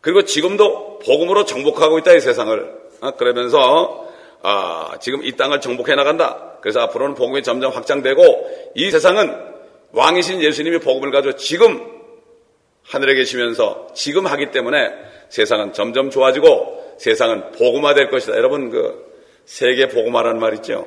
그리고 0.00 0.24
지금도 0.24 1.00
복음으로 1.00 1.44
정복하고 1.44 1.98
있다 1.98 2.14
이 2.14 2.20
세상을. 2.20 2.78
어, 3.00 3.10
그러면서 3.12 4.08
아, 4.42 4.96
지금 5.00 5.24
이 5.24 5.36
땅을 5.36 5.60
정복해 5.60 5.94
나간다. 5.94 6.58
그래서 6.60 6.80
앞으로는 6.80 7.14
복음이 7.14 7.42
점점 7.42 7.72
확장되고 7.72 8.72
이 8.74 8.90
세상은 8.90 9.34
왕이신 9.92 10.42
예수님이 10.42 10.78
복음을 10.80 11.10
가지고 11.10 11.36
지금 11.36 11.98
하늘에 12.84 13.14
계시면서 13.14 13.88
지금 13.94 14.26
하기 14.26 14.50
때문에 14.50 14.92
세상은 15.28 15.72
점점 15.72 16.10
좋아지고 16.10 16.96
세상은 16.98 17.52
복음화 17.52 17.94
될 17.94 18.10
것이다. 18.10 18.36
여러분 18.36 18.70
그 18.70 19.08
세계 19.44 19.88
복음화라는 19.88 20.40
말 20.40 20.54
있죠. 20.54 20.86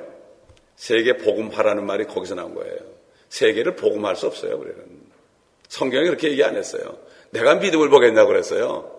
세계 0.75 1.18
복음화라는 1.18 1.86
말이 1.86 2.06
거기서 2.06 2.36
나온 2.36 2.56
거예요. 2.56 2.75
세계를 3.30 3.75
복음할 3.75 4.15
수 4.15 4.27
없어요. 4.27 4.58
우리는 4.58 5.00
성경이 5.72 6.06
그렇게 6.08 6.30
얘기 6.30 6.44
안 6.44 6.58
했어요. 6.58 6.98
내가 7.30 7.56
믿음을 7.56 7.90
보겠냐고 7.90 8.28
그랬어요. 8.28 8.92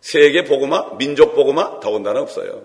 세계 0.00 0.44
복음화, 0.44 0.96
민족 0.96 1.34
복음화 1.34 1.80
더군다나 1.80 2.20
없어요. 2.20 2.62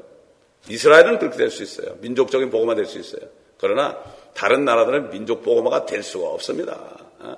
이스라엘은 0.69 1.17
그렇게 1.17 1.37
될 1.37 1.49
수 1.49 1.63
있어요. 1.63 1.95
민족적인 2.01 2.51
복음화 2.51 2.75
될수 2.75 2.99
있어요. 2.99 3.21
그러나 3.59 3.97
다른 4.35 4.63
나라들은 4.63 5.09
민족 5.09 5.41
복음화가 5.41 5.87
될 5.87 6.03
수가 6.03 6.27
없습니다. 6.29 6.77
어? 7.19 7.35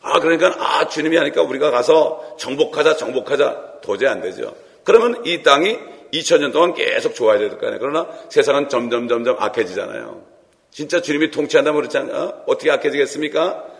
아 0.00 0.18
그러니까 0.18 0.52
아 0.58 0.88
주님이 0.88 1.16
하니까 1.16 1.42
우리가 1.42 1.70
가서 1.70 2.34
정복하자 2.40 2.96
정복하자 2.96 3.80
도저히 3.82 4.08
안 4.08 4.20
되죠. 4.20 4.56
그러면 4.82 5.24
이 5.24 5.44
땅이 5.44 5.78
2000년 6.12 6.52
동안 6.52 6.74
계속 6.74 7.14
좋아져야 7.14 7.48
될 7.50 7.58
거 7.58 7.66
아니에요. 7.68 7.78
그러나 7.80 8.08
세상은 8.30 8.68
점점 8.68 9.06
점점 9.06 9.36
악해지잖아요. 9.38 10.24
진짜 10.72 11.00
주님이 11.00 11.30
통치한다면 11.30 11.80
그렇지 11.82 11.98
않아요? 11.98 12.16
어? 12.20 12.42
어떻게 12.48 12.68
악해지겠습니까? 12.72 13.71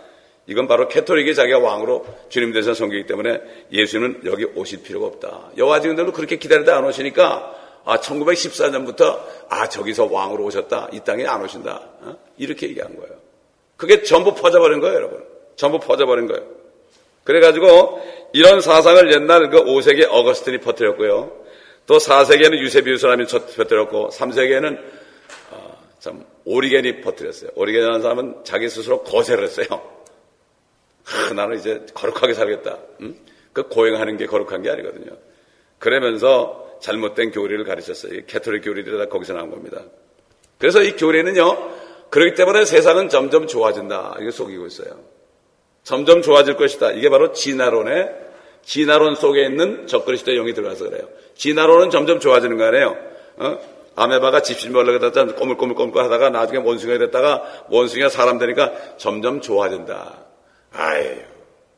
이건 0.46 0.66
바로 0.66 0.88
캐토릭이 0.88 1.34
자기가 1.34 1.58
왕으로 1.58 2.04
주님 2.28 2.52
대신 2.52 2.74
섬기기 2.74 3.06
때문에 3.06 3.40
예수는 3.72 4.22
여기 4.24 4.44
오실 4.44 4.82
필요가 4.82 5.06
없다. 5.06 5.50
여호와 5.56 5.80
증인들도 5.80 6.12
그렇게 6.12 6.36
기다리다 6.36 6.76
안 6.76 6.84
오시니까 6.84 7.54
아 7.84 7.98
1914년부터 7.98 9.20
아 9.48 9.68
저기서 9.68 10.08
왕으로 10.10 10.44
오셨다. 10.44 10.88
이 10.92 11.00
땅에 11.00 11.26
안 11.26 11.42
오신다. 11.42 11.80
어? 12.00 12.16
이렇게 12.38 12.68
얘기한 12.68 12.96
거예요. 12.96 13.14
그게 13.76 14.02
전부 14.02 14.34
퍼져버린 14.34 14.80
거예요, 14.80 14.96
여러분. 14.96 15.24
전부 15.56 15.78
퍼져버린 15.78 16.26
거예요. 16.26 16.44
그래가지고 17.24 18.02
이런 18.32 18.60
사상을 18.60 19.12
옛날 19.12 19.50
그 19.50 19.64
5세기 19.64 20.06
어거스틴이 20.08 20.58
퍼뜨렸고요. 20.58 21.42
또 21.86 21.98
4세기에는 21.98 22.58
유세비우스란 22.58 22.96
사람이 22.96 23.26
퍼뜨렸고 23.26 24.10
3세기에는 24.10 24.78
어, 25.50 25.78
참 25.98 26.24
오리겐이 26.44 27.00
퍼뜨렸어요. 27.00 27.50
오리겐이라는 27.54 28.02
사람은 28.02 28.36
자기 28.44 28.68
스스로 28.68 29.02
거세를 29.02 29.44
했어요. 29.44 29.66
아, 31.06 31.32
나는 31.34 31.58
이제 31.58 31.84
거룩하게 31.94 32.34
살겠다. 32.34 32.78
응? 33.02 33.14
그 33.52 33.68
고행하는 33.68 34.16
게 34.16 34.26
거룩한 34.26 34.62
게 34.62 34.70
아니거든요. 34.70 35.16
그러면서 35.78 36.78
잘못된 36.80 37.32
교리를 37.32 37.64
가르쳤어요. 37.64 38.20
캐톨릭 38.26 38.64
교리들이 38.64 38.98
다 38.98 39.06
거기서 39.06 39.34
나온 39.34 39.50
겁니다. 39.50 39.82
그래서 40.58 40.82
이 40.82 40.92
교리는요, 40.92 41.70
그렇기 42.10 42.34
때문에 42.34 42.64
세상은 42.64 43.08
점점 43.08 43.46
좋아진다. 43.46 44.16
이게 44.20 44.30
속이고 44.30 44.66
있어요. 44.66 45.00
점점 45.82 46.22
좋아질 46.22 46.56
것이다. 46.56 46.92
이게 46.92 47.08
바로 47.08 47.32
진화론의 47.32 48.10
진화론 48.62 49.16
속에 49.16 49.44
있는 49.44 49.86
적그리스도의 49.86 50.36
영이 50.36 50.54
들어가서 50.54 50.84
그래요. 50.88 51.08
진화론은 51.34 51.90
점점 51.90 52.20
좋아지는 52.20 52.56
거 52.56 52.64
아니에요. 52.64 52.96
어? 53.38 53.58
아메바가 53.94 54.42
집신벌레가 54.42 55.34
꼬물꼬물꼬물 55.34 56.02
하다가 56.04 56.30
나중에 56.30 56.60
원숭이가 56.64 56.98
됐다가 56.98 57.42
원숭이가 57.68 58.08
사람 58.08 58.38
되니까 58.38 58.72
점점 58.96 59.40
좋아진다. 59.40 60.24
아유, 60.74 61.16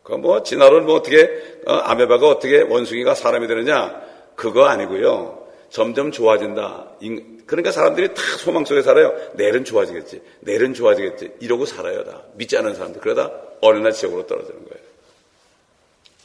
그뭐 0.02 0.42
진화론 0.42 0.86
뭐 0.86 0.96
어떻게 0.96 1.24
어? 1.66 1.72
아메바가 1.74 2.28
어떻게 2.28 2.60
원숭이가 2.62 3.14
사람이 3.14 3.46
되느냐? 3.46 4.00
그거 4.36 4.64
아니고요. 4.66 5.44
점점 5.70 6.12
좋아진다. 6.12 6.92
그러니까 7.46 7.72
사람들이 7.72 8.14
다 8.14 8.22
소망 8.38 8.64
속에 8.64 8.82
살아요. 8.82 9.12
내일은 9.34 9.64
좋아지겠지. 9.64 10.22
내일은 10.40 10.72
좋아지겠지. 10.74 11.32
이러고 11.40 11.66
살아요, 11.66 12.04
다. 12.04 12.22
믿지 12.34 12.56
않은 12.56 12.74
사람들. 12.74 13.00
그러다 13.00 13.32
어느 13.60 13.78
날 13.78 13.92
지옥으로 13.92 14.26
떨어지는 14.26 14.64
거예요. 14.64 14.84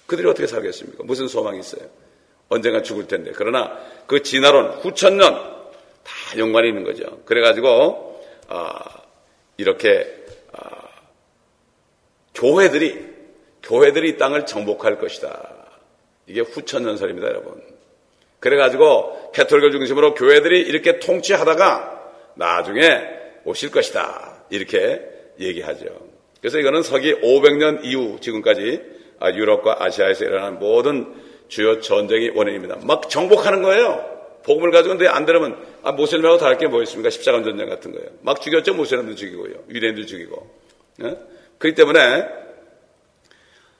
그들이 0.05 0.27
어떻게 0.27 0.47
살겠습니까? 0.47 1.03
무슨 1.03 1.27
소망이 1.27 1.59
있어요? 1.59 1.87
언젠가 2.49 2.81
죽을 2.81 3.07
텐데. 3.07 3.31
그러나 3.35 3.77
그 4.07 4.21
진화론 4.21 4.79
후천년 4.81 5.33
다 6.03 6.37
연관이 6.37 6.67
있는 6.67 6.83
거죠. 6.83 7.21
그래가지고 7.25 8.23
아, 8.47 8.79
이렇게 9.57 10.15
아, 10.15 10.18
교회들이 12.39 12.97
교회들이 13.63 14.09
이 14.11 14.17
땅을 14.17 14.45
정복할 14.45 14.97
것이다. 14.97 15.55
이게 16.27 16.41
후천년설입니다, 16.41 17.27
여러분. 17.27 17.61
그래가지고 18.39 19.31
캐톨릭을 19.33 19.71
중심으로 19.71 20.13
교회들이 20.13 20.61
이렇게 20.61 20.99
통치하다가 20.99 22.11
나중에 22.35 23.01
오실 23.43 23.71
것이다. 23.71 24.43
이렇게 24.49 25.01
얘기하죠. 25.39 25.85
그래서 26.39 26.57
이거는 26.59 26.83
서기 26.83 27.15
500년 27.15 27.83
이후 27.83 28.17
지금까지 28.21 28.81
유럽과 29.35 29.83
아시아에서 29.83 30.23
일어난 30.23 30.57
모든 30.59 31.13
주요 31.49 31.81
전쟁의 31.81 32.29
원인입니다. 32.35 32.77
막 32.83 33.09
정복하는 33.09 33.61
거예요. 33.61 34.05
복음을 34.43 34.71
가지고 34.71 34.95
근데 34.95 35.07
안 35.09 35.25
들으면 35.25 35.57
아, 35.83 35.91
모슬렘하고 35.91 36.37
다를 36.37 36.57
게 36.57 36.67
뭐 36.67 36.81
있습니까? 36.83 37.09
십자가 37.09 37.43
전쟁 37.43 37.67
같은 37.67 37.91
거예요. 37.91 38.07
막 38.21 38.39
죽였죠. 38.39 38.73
모슬렘도 38.75 39.15
죽이고요. 39.15 39.53
유대인도 39.69 40.05
죽이고. 40.05 40.49
예? 41.03 41.17
그렇기 41.59 41.75
때문에 41.75 42.27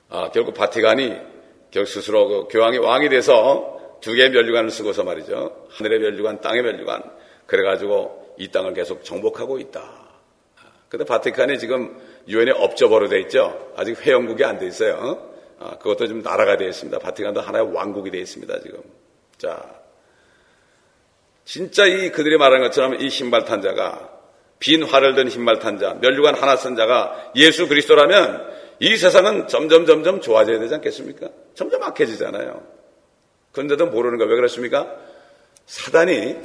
아, 0.09 0.29
결국 0.31 0.53
바티칸이 0.53 1.17
결국 1.71 1.89
스스로 1.89 2.27
그 2.27 2.48
교황이 2.50 2.77
왕이 2.77 3.09
돼서 3.09 3.98
두 4.01 4.13
개의 4.13 4.29
멸류관을 4.31 4.69
쓰고서 4.69 5.03
말이죠. 5.03 5.67
하늘의 5.71 6.00
멸류관, 6.00 6.41
땅의 6.41 6.62
멸류관. 6.62 7.03
그래가지고 7.45 8.36
이 8.38 8.50
땅을 8.50 8.74
계속 8.74 9.03
정복하고 9.03 9.59
있다. 9.59 9.81
근데 10.88 11.05
바티칸이 11.05 11.59
지금 11.59 12.00
유엔에 12.27 12.51
업적으로 12.51 13.07
돼 13.09 13.19
있죠. 13.21 13.71
아직 13.75 14.00
회원국이 14.01 14.43
안 14.43 14.57
돼 14.57 14.67
있어요. 14.67 15.29
아, 15.59 15.77
그것도 15.77 16.07
좀 16.07 16.21
나라가 16.21 16.57
되어 16.57 16.69
있습니다. 16.69 17.00
바티칸도 17.00 17.41
하나의 17.41 17.71
왕국이 17.74 18.09
되어 18.12 18.21
있습니다. 18.21 18.62
지금. 18.62 18.81
자, 19.38 19.63
진짜 21.45 21.86
이 21.86 22.12
그들이 22.12 22.38
말하는 22.38 22.65
것처럼 22.65 23.01
이 23.01 23.09
신발탄자가 23.09 24.18
빈 24.59 24.83
활을 24.83 25.15
든 25.15 25.29
신발탄자, 25.29 25.95
멸류관 26.01 26.35
하나 26.35 26.55
쓴 26.55 26.75
자가 26.75 27.31
예수 27.35 27.67
그리스도라면 27.67 28.47
이 28.79 28.95
세상은 28.97 29.47
점점 29.47 29.85
점점 29.85 30.21
좋아져야 30.21 30.59
되지 30.59 30.75
않겠습니까? 30.75 31.29
점점 31.55 31.83
악해지잖아요. 31.83 32.61
그런데도 33.53 33.87
모르는 33.87 34.17
거왜 34.17 34.35
그렇습니까? 34.35 34.95
사단이 35.65 36.35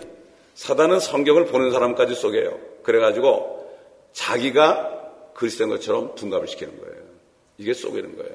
사단은 0.54 1.00
성경을 1.00 1.46
보는 1.46 1.72
사람까지 1.72 2.14
속여요. 2.14 2.58
그래가지고 2.82 3.78
자기가 4.12 4.92
그리스도인 5.34 5.70
것처럼 5.70 6.14
둔갑을 6.14 6.46
시키는 6.46 6.80
거예요. 6.80 7.02
이게 7.58 7.74
속이는 7.74 8.16
거예요. 8.16 8.34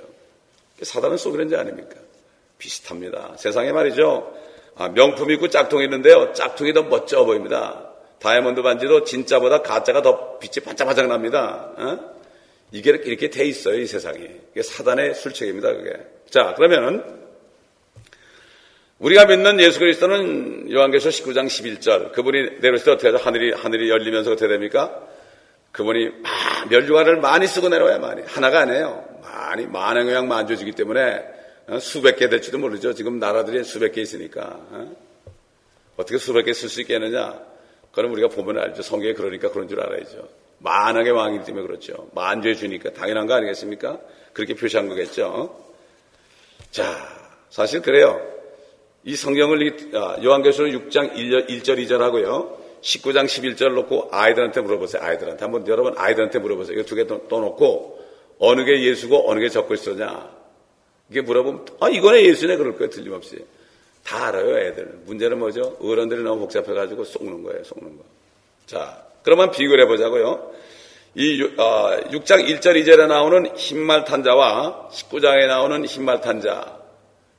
사단은 0.82 1.18
속이는 1.18 1.50
자 1.50 1.60
아닙니까? 1.60 1.96
비슷합니다. 2.58 3.36
세상에 3.38 3.72
말이죠. 3.72 4.34
아, 4.76 4.90
명품 4.90 5.32
있고 5.32 5.50
짝퉁이 5.50 5.86
있는데요. 5.86 6.34
짝퉁이 6.34 6.74
더 6.74 6.84
멋져 6.84 7.26
보입니다. 7.26 7.89
다이아몬드 8.22 8.62
반지도 8.62 9.04
진짜보다 9.04 9.62
가짜가 9.62 10.02
더 10.02 10.38
빛이 10.40 10.64
반짝반짝 10.66 11.08
납니다. 11.08 11.72
어? 11.78 12.20
이게 12.72 12.92
이렇게 12.92 13.30
돼 13.30 13.46
있어요, 13.46 13.80
이 13.80 13.86
세상이. 13.86 14.20
이게 14.52 14.62
사단의 14.62 15.16
술책입니다, 15.16 15.74
그게. 15.74 15.94
자, 16.30 16.54
그러면 16.56 17.20
우리가 19.00 19.26
믿는 19.26 19.60
예수 19.62 19.80
그리스도는 19.80 20.72
요한계시록 20.72 21.14
19장 21.14 21.48
11절 21.48 22.12
그분이 22.12 22.60
내려오실 22.60 22.86
때 22.86 22.92
어떻게 22.92 23.08
하죠? 23.10 23.24
하늘이 23.24 23.54
하늘이 23.54 23.90
열리면서 23.90 24.32
어떻게 24.34 24.48
됩니까? 24.50 25.08
그분이 25.72 26.08
아, 26.26 26.66
멸류관을 26.70 27.18
많이 27.18 27.48
쓰고 27.48 27.70
내려와야 27.70 28.00
많이 28.00 28.22
하나가 28.24 28.60
아니에요. 28.60 29.06
많이 29.22 29.66
많은 29.68 30.08
영양 30.08 30.28
만져지기 30.28 30.74
때문에 30.74 31.24
어, 31.68 31.80
수백 31.80 32.18
개 32.18 32.28
될지도 32.28 32.58
모르죠. 32.58 32.94
지금 32.94 33.20
나라들이 33.20 33.64
수백 33.64 33.94
개 33.94 34.02
있으니까 34.02 34.42
어? 34.72 34.96
떻게 35.96 36.18
수백 36.18 36.44
개 36.46 36.52
쓸 36.52 36.68
수 36.70 36.82
있겠느냐? 36.82 37.40
그럼 37.92 38.12
우리가 38.14 38.28
보면 38.30 38.58
알죠. 38.60 38.82
성경에 38.82 39.14
그러니까 39.14 39.50
그런 39.52 39.68
줄 39.68 39.80
알아야죠. 39.82 40.28
만왕의 40.60 41.12
왕이기 41.12 41.46
때문에 41.46 41.66
그렇죠. 41.66 42.10
만주해 42.14 42.56
주니까 42.56 42.92
당연한 42.92 43.28
거 43.28 43.34
아니겠습니까? 43.36 44.00
그렇게 44.34 44.54
표시한 44.56 44.88
거겠죠. 44.90 45.58
자, 46.72 46.84
사실 47.50 47.82
그래요. 47.82 48.22
이 49.04 49.16
성경을 49.16 49.96
아, 49.96 50.18
요한계시록 50.24 50.90
6장 50.90 51.14
1절, 51.16 51.48
2절 51.50 51.98
하고요. 52.00 52.58
19장 52.82 53.26
11절 53.26 53.74
놓고 53.74 54.10
아이들한테 54.12 54.62
물어보세요. 54.62 55.02
아이들한테. 55.02 55.44
한번 55.44 55.68
여러분 55.68 55.94
아이들한테 55.98 56.40
물어보세요. 56.40 56.78
이거 56.78 56.84
두 56.88 56.96
개 56.96 57.06
또 57.06 57.40
놓고 57.40 58.00
어느 58.40 58.64
게 58.64 58.84
예수고 58.84 59.30
어느 59.30 59.40
게 59.40 59.50
적고 59.50 59.74
있었냐. 59.74 60.30
이게 61.10 61.22
물어보면 61.22 61.66
아 61.80 61.90
이거네 61.90 62.24
예수네 62.26 62.56
그럴 62.58 62.74
거예요. 62.78 62.90
틀림없이. 62.90 63.44
다 64.10 64.28
알아요 64.30 64.58
애들은. 64.58 65.06
문제는 65.06 65.38
뭐죠? 65.38 65.78
어른들이 65.80 66.24
너무 66.24 66.40
복잡해가지고 66.42 67.04
속는 67.04 67.44
거예요. 67.44 67.64
속는 67.64 67.96
거. 67.96 68.04
자 68.66 69.06
그러면 69.22 69.52
비교를 69.52 69.84
해보자고요. 69.84 70.52
이 71.14 71.40
6장 71.44 71.60
아, 71.60 71.98
1절 72.10 72.84
2절에 72.84 73.08
나오는 73.08 73.56
흰말 73.56 74.06
탄자와 74.06 74.90
19장에 74.92 75.46
나오는 75.46 75.86
흰말 75.86 76.22
탄자 76.22 76.80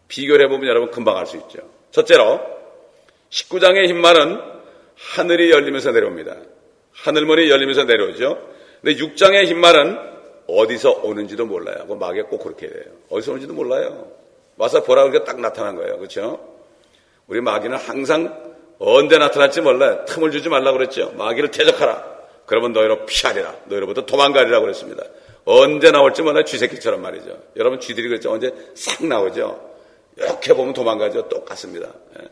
비교를 0.07 0.45
해보면 0.47 0.69
여러분 0.69 0.91
금방 0.93 1.17
알 1.17 1.27
수 1.27 1.37
있죠. 1.39 1.59
첫째로 1.91 2.41
19장의 3.31 3.89
흰말은 3.89 4.41
하늘이 4.97 5.51
열리면서 5.51 5.91
내려옵니다. 5.91 6.37
하늘문이 6.93 7.51
열리면서 7.51 7.85
내려오죠. 7.85 8.49
근데 8.81 9.01
6장의 9.03 9.47
흰말은 9.47 9.99
어디서 10.47 11.01
오는지도 11.03 11.47
몰라요. 11.47 11.87
그 11.89 11.95
마귀가 11.95 12.29
꼭 12.29 12.45
그렇게 12.45 12.69
돼요. 12.69 12.93
어디서 13.09 13.33
오는지도 13.33 13.55
몰라요. 13.55 14.09
와서 14.57 14.83
보라 14.83 15.05
그러니까 15.05 15.25
딱 15.25 15.41
나타난 15.41 15.75
거예요. 15.75 15.97
그렇죠? 15.97 16.50
우리 17.31 17.41
마귀는 17.41 17.77
항상 17.79 18.55
언제 18.81 19.17
나타날지 19.17 19.61
몰라요. 19.61 20.05
틈을 20.07 20.33
주지 20.33 20.49
말라고 20.49 20.79
그랬죠. 20.79 21.13
마귀를 21.17 21.53
대적하라. 21.53 22.05
그러면 22.45 22.73
너희로 22.73 23.07
피하리라. 23.07 23.55
너희로부터 23.67 24.05
도망가리라고 24.05 24.65
그랬습니다. 24.65 25.05
언제 25.45 25.93
나올지 25.93 26.23
몰라요. 26.23 26.45
쥐새끼처럼 26.45 27.01
말이죠. 27.01 27.39
여러분 27.57 27.79
쥐들이 27.79 28.09
그랬죠. 28.09 28.33
언제 28.33 28.53
싹 28.75 29.07
나오죠. 29.07 29.71
이렇게 30.17 30.53
보면 30.55 30.75
도망가죠. 30.75 31.29
똑같습니다. 31.29 31.89
예. 32.21 32.25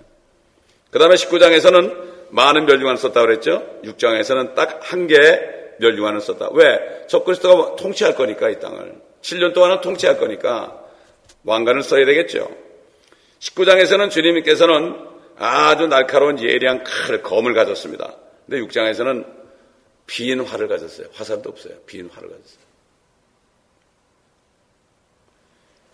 그 0.91 0.99
다음에 0.99 1.15
19장에서는 1.15 1.97
많은 2.31 2.67
멸류관을 2.67 2.97
썼다고 2.99 3.27
그랬죠. 3.27 3.63
6장에서는 3.85 4.55
딱 4.57 4.81
한 4.83 5.07
개의 5.07 5.41
멸류관을 5.79 6.21
썼다. 6.21 6.49
왜? 6.55 7.05
적그리스도가 7.07 7.77
통치할 7.77 8.17
거니까 8.17 8.49
이 8.51 8.59
땅을. 8.59 8.97
7년 9.23 9.55
동안은 9.55 9.81
통치할 9.81 10.19
거니까 10.19 10.83
왕관을 11.45 11.83
써야 11.85 12.05
되겠죠. 12.05 12.49
19장에서는 13.41 14.11
주님께서는 14.11 15.07
아주 15.37 15.87
날카로운 15.87 16.41
예리한 16.41 16.83
칼, 16.85 17.23
검을 17.23 17.55
가졌습니다. 17.55 18.17
근데 18.47 18.61
6장에서는 18.67 19.25
빈 20.07 20.41
활을 20.41 20.69
가졌어요. 20.69 21.09
화살도 21.13 21.51
없어요. 21.51 21.75
빈 21.87 22.09
활을 22.13 22.29
가졌어요. 22.29 22.69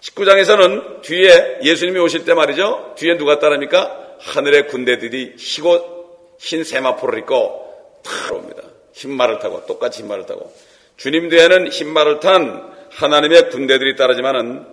19장에서는 0.00 1.02
뒤에 1.02 1.60
예수님이 1.62 1.98
오실 2.00 2.24
때 2.24 2.34
말이죠. 2.34 2.94
뒤에 2.96 3.16
누가 3.16 3.38
따릅니까? 3.38 4.16
하늘의 4.20 4.68
군대들이 4.68 5.34
희고 5.38 6.36
흰 6.38 6.62
세마포를 6.62 7.20
입고 7.20 8.02
타옵니다. 8.02 8.62
흰말을 8.92 9.38
타고 9.38 9.66
똑같이 9.66 10.02
흰말을 10.02 10.26
타고 10.26 10.54
주님 10.96 11.28
뒤에는 11.28 11.70
흰말을 11.70 12.20
탄 12.20 12.72
하나님의 12.90 13.50
군대들이 13.50 13.96
따르지만은 13.96 14.66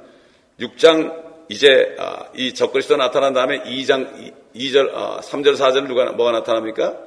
6장 0.60 1.31
이제 1.52 1.98
아, 2.00 2.30
이 2.34 2.54
적그리스도 2.54 2.96
나타난 2.96 3.34
다음에 3.34 3.62
2장 3.64 4.34
2절 4.56 4.94
3절 5.20 5.56
4절 5.58 5.86
누가 5.86 6.10
뭐가 6.14 6.32
나타납니까? 6.32 6.98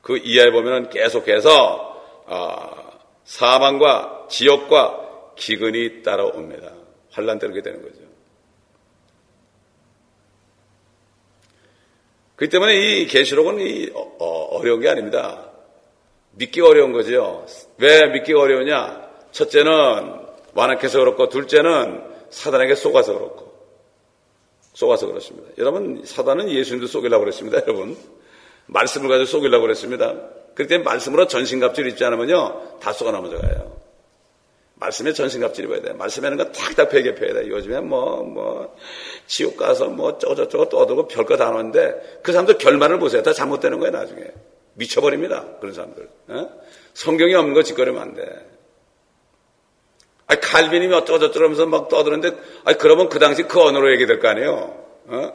그 0.00 0.18
이하에 0.18 0.50
보면은 0.50 0.90
계속해서 0.90 2.24
아, 2.26 2.90
사망과 3.22 4.26
지옥과 4.28 5.34
기근이 5.36 6.02
따라옵니다. 6.02 6.72
환란 7.12 7.38
때르게 7.38 7.62
되는 7.62 7.80
거죠. 7.82 8.00
그 12.34 12.48
때문에 12.48 12.74
이 12.74 13.06
계시록은 13.06 13.60
이 13.60 13.90
어, 13.94 14.00
어, 14.18 14.58
어려운 14.58 14.80
게 14.80 14.88
아닙니다. 14.88 15.52
믿기 16.32 16.60
어려운 16.60 16.90
거죠. 16.92 17.46
왜 17.78 18.08
믿기 18.08 18.32
어려우냐? 18.32 19.08
첫째는 19.30 19.70
완악해서 20.52 20.98
그렇고, 20.98 21.28
둘째는 21.28 22.10
사단에게 22.30 22.74
속아서 22.74 23.12
그렇고, 23.12 23.51
속아서 24.74 25.06
그렇습니다. 25.06 25.48
여러분 25.58 26.02
사단은 26.04 26.50
예수님도 26.50 26.86
속이려고 26.86 27.24
그랬습니다. 27.24 27.60
여러분 27.62 27.96
말씀을 28.66 29.08
가지고 29.08 29.26
속이려고 29.26 29.62
그랬습니다. 29.62 30.14
그때 30.54 30.78
말씀으로 30.78 31.26
전신갑질 31.26 31.86
입지 31.88 32.04
않으면요 32.04 32.78
다 32.80 32.92
속아 32.92 33.10
넘어져가요. 33.10 33.82
말씀에 34.82 35.12
전신갑질 35.12 35.64
입어야 35.66 35.80
돼. 35.80 35.92
말씀에는 35.92 36.36
거 36.36 36.44
탁탁 36.50 36.88
배격해야 36.90 37.34
돼. 37.34 37.48
요즘에 37.48 37.80
뭐, 37.80 38.24
뭐, 38.24 38.76
지옥 39.28 39.56
가서 39.56 39.86
뭐, 39.86 40.18
저저저거 40.18 40.68
떠들고 40.68 41.06
별거 41.06 41.36
다 41.36 41.46
하는데 41.46 42.20
그 42.22 42.32
사람들 42.32 42.58
결말을 42.58 42.98
보세요. 42.98 43.22
다 43.22 43.32
잘못되는 43.32 43.78
거예요, 43.78 43.92
나중에. 43.92 44.24
미쳐버립니다. 44.74 45.58
그런 45.60 45.72
사람들. 45.72 46.08
어? 46.28 46.48
성경이 46.94 47.34
없는 47.34 47.54
거 47.54 47.62
짓거리면 47.62 48.02
안 48.02 48.14
돼. 48.14 48.51
아니, 50.32 50.40
칼빈이 50.40 50.88
뭐 50.88 50.98
어쩌고저쩌고 50.98 51.44
하면서 51.44 51.66
막 51.66 51.88
떠드는데, 51.90 52.30
아니, 52.64 52.78
그러면 52.78 53.10
그 53.10 53.18
당시 53.18 53.42
그 53.42 53.60
언어로 53.60 53.92
얘기될 53.92 54.18
거 54.18 54.28
아니에요? 54.28 54.86
어? 55.08 55.32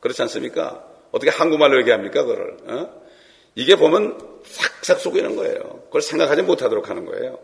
그렇지 0.00 0.20
않습니까? 0.22 0.84
어떻게 1.12 1.30
한국말로 1.30 1.80
얘기합니까, 1.80 2.24
그걸? 2.24 2.58
어? 2.66 3.02
이게 3.54 3.76
보면 3.76 4.18
싹싹 4.44 5.00
속이는 5.00 5.34
거예요. 5.34 5.82
그걸 5.86 6.02
생각하지 6.02 6.42
못하도록 6.42 6.90
하는 6.90 7.06
거예요. 7.06 7.38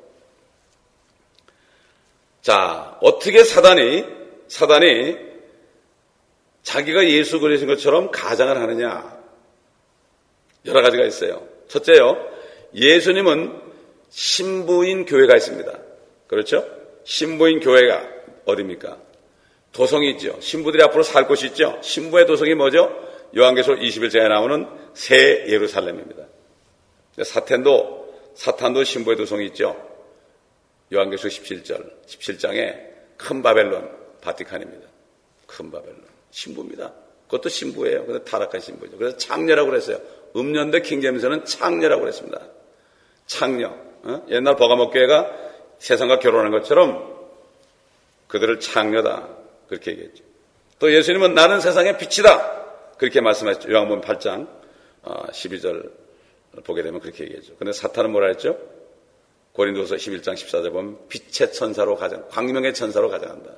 자, 2.42 2.98
어떻게 3.00 3.42
사단이, 3.44 4.04
사단이 4.48 5.16
자기가 6.62 7.08
예수 7.08 7.40
그리신 7.40 7.66
것처럼 7.66 8.10
가장을 8.10 8.54
하느냐? 8.54 9.18
여러 10.66 10.82
가지가 10.82 11.04
있어요. 11.04 11.48
첫째요, 11.68 12.18
예수님은 12.74 13.58
신부인 14.10 15.06
교회가 15.06 15.34
있습니다. 15.34 15.93
그렇죠? 16.26 16.64
신부인 17.04 17.60
교회가 17.60 18.08
어디입니까? 18.46 18.98
도성이 19.72 20.10
있죠. 20.12 20.38
신부들이 20.40 20.82
앞으로 20.84 21.02
살 21.02 21.26
곳이 21.26 21.46
있죠. 21.48 21.78
신부의 21.82 22.26
도성이 22.26 22.54
뭐죠? 22.54 22.94
요한계시록 23.36 23.80
21장에 23.80 24.28
나오는 24.28 24.66
새 24.94 25.44
예루살렘입니다. 25.48 26.24
사탄도 27.22 28.32
사탄도 28.34 28.84
신부의 28.84 29.16
도성이 29.16 29.46
있죠. 29.46 29.76
요한계시록 30.92 31.32
17절, 31.32 32.06
17장에 32.06 32.94
큰 33.16 33.42
바벨론, 33.42 33.90
바티칸입니다. 34.20 34.86
큰 35.46 35.70
바벨론. 35.70 36.04
신부입니다. 36.30 36.92
그것도 37.26 37.48
신부예요. 37.48 38.06
근데 38.06 38.24
타락한 38.24 38.60
신부죠. 38.60 38.96
그래서 38.98 39.16
창녀라고 39.16 39.70
그랬어요. 39.70 39.98
음년대 40.36 40.82
킹제임스는 40.82 41.44
창녀라고 41.44 42.02
그랬습니다. 42.02 42.40
창녀. 43.26 43.68
어? 44.02 44.22
옛날 44.28 44.56
버가목 44.56 44.92
교회가 44.92 45.30
세상과 45.78 46.18
결혼한 46.18 46.50
것처럼 46.50 47.14
그들을 48.28 48.60
창녀다. 48.60 49.28
그렇게 49.68 49.92
얘기했죠. 49.92 50.24
또 50.78 50.92
예수님은 50.92 51.34
나는 51.34 51.60
세상의 51.60 51.98
빛이다. 51.98 52.64
그렇게 52.98 53.20
말씀하셨죠. 53.20 53.70
요한복음 53.70 54.00
8장 54.02 54.48
12절 55.04 55.86
어, 56.56 56.60
보게 56.64 56.82
되면 56.82 57.00
그렇게 57.00 57.24
얘기했죠. 57.24 57.56
근데 57.56 57.72
사탄은 57.72 58.10
뭐라 58.10 58.28
했죠? 58.28 58.58
고린도서 59.52 59.96
11장 59.96 60.34
14절 60.34 60.72
보면 60.72 60.98
빛의 61.08 61.52
천사로 61.52 61.96
가장, 61.96 62.26
광명의 62.28 62.74
천사로 62.74 63.08
가장한다. 63.08 63.52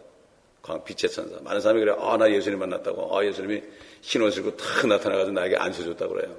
빛의 0.84 1.10
천사. 1.12 1.40
많은 1.40 1.60
사람이 1.60 1.80
그래요. 1.80 1.96
아, 2.00 2.16
나 2.16 2.30
예수님 2.30 2.58
만났다고. 2.58 3.16
아, 3.16 3.24
예수님이 3.24 3.62
흰 4.02 4.22
옷을 4.22 4.40
입고 4.40 4.56
탁 4.56 4.86
나타나가지고 4.86 5.32
나에게 5.32 5.56
안수 5.56 5.84
줬다고 5.84 6.14
그래요. 6.14 6.36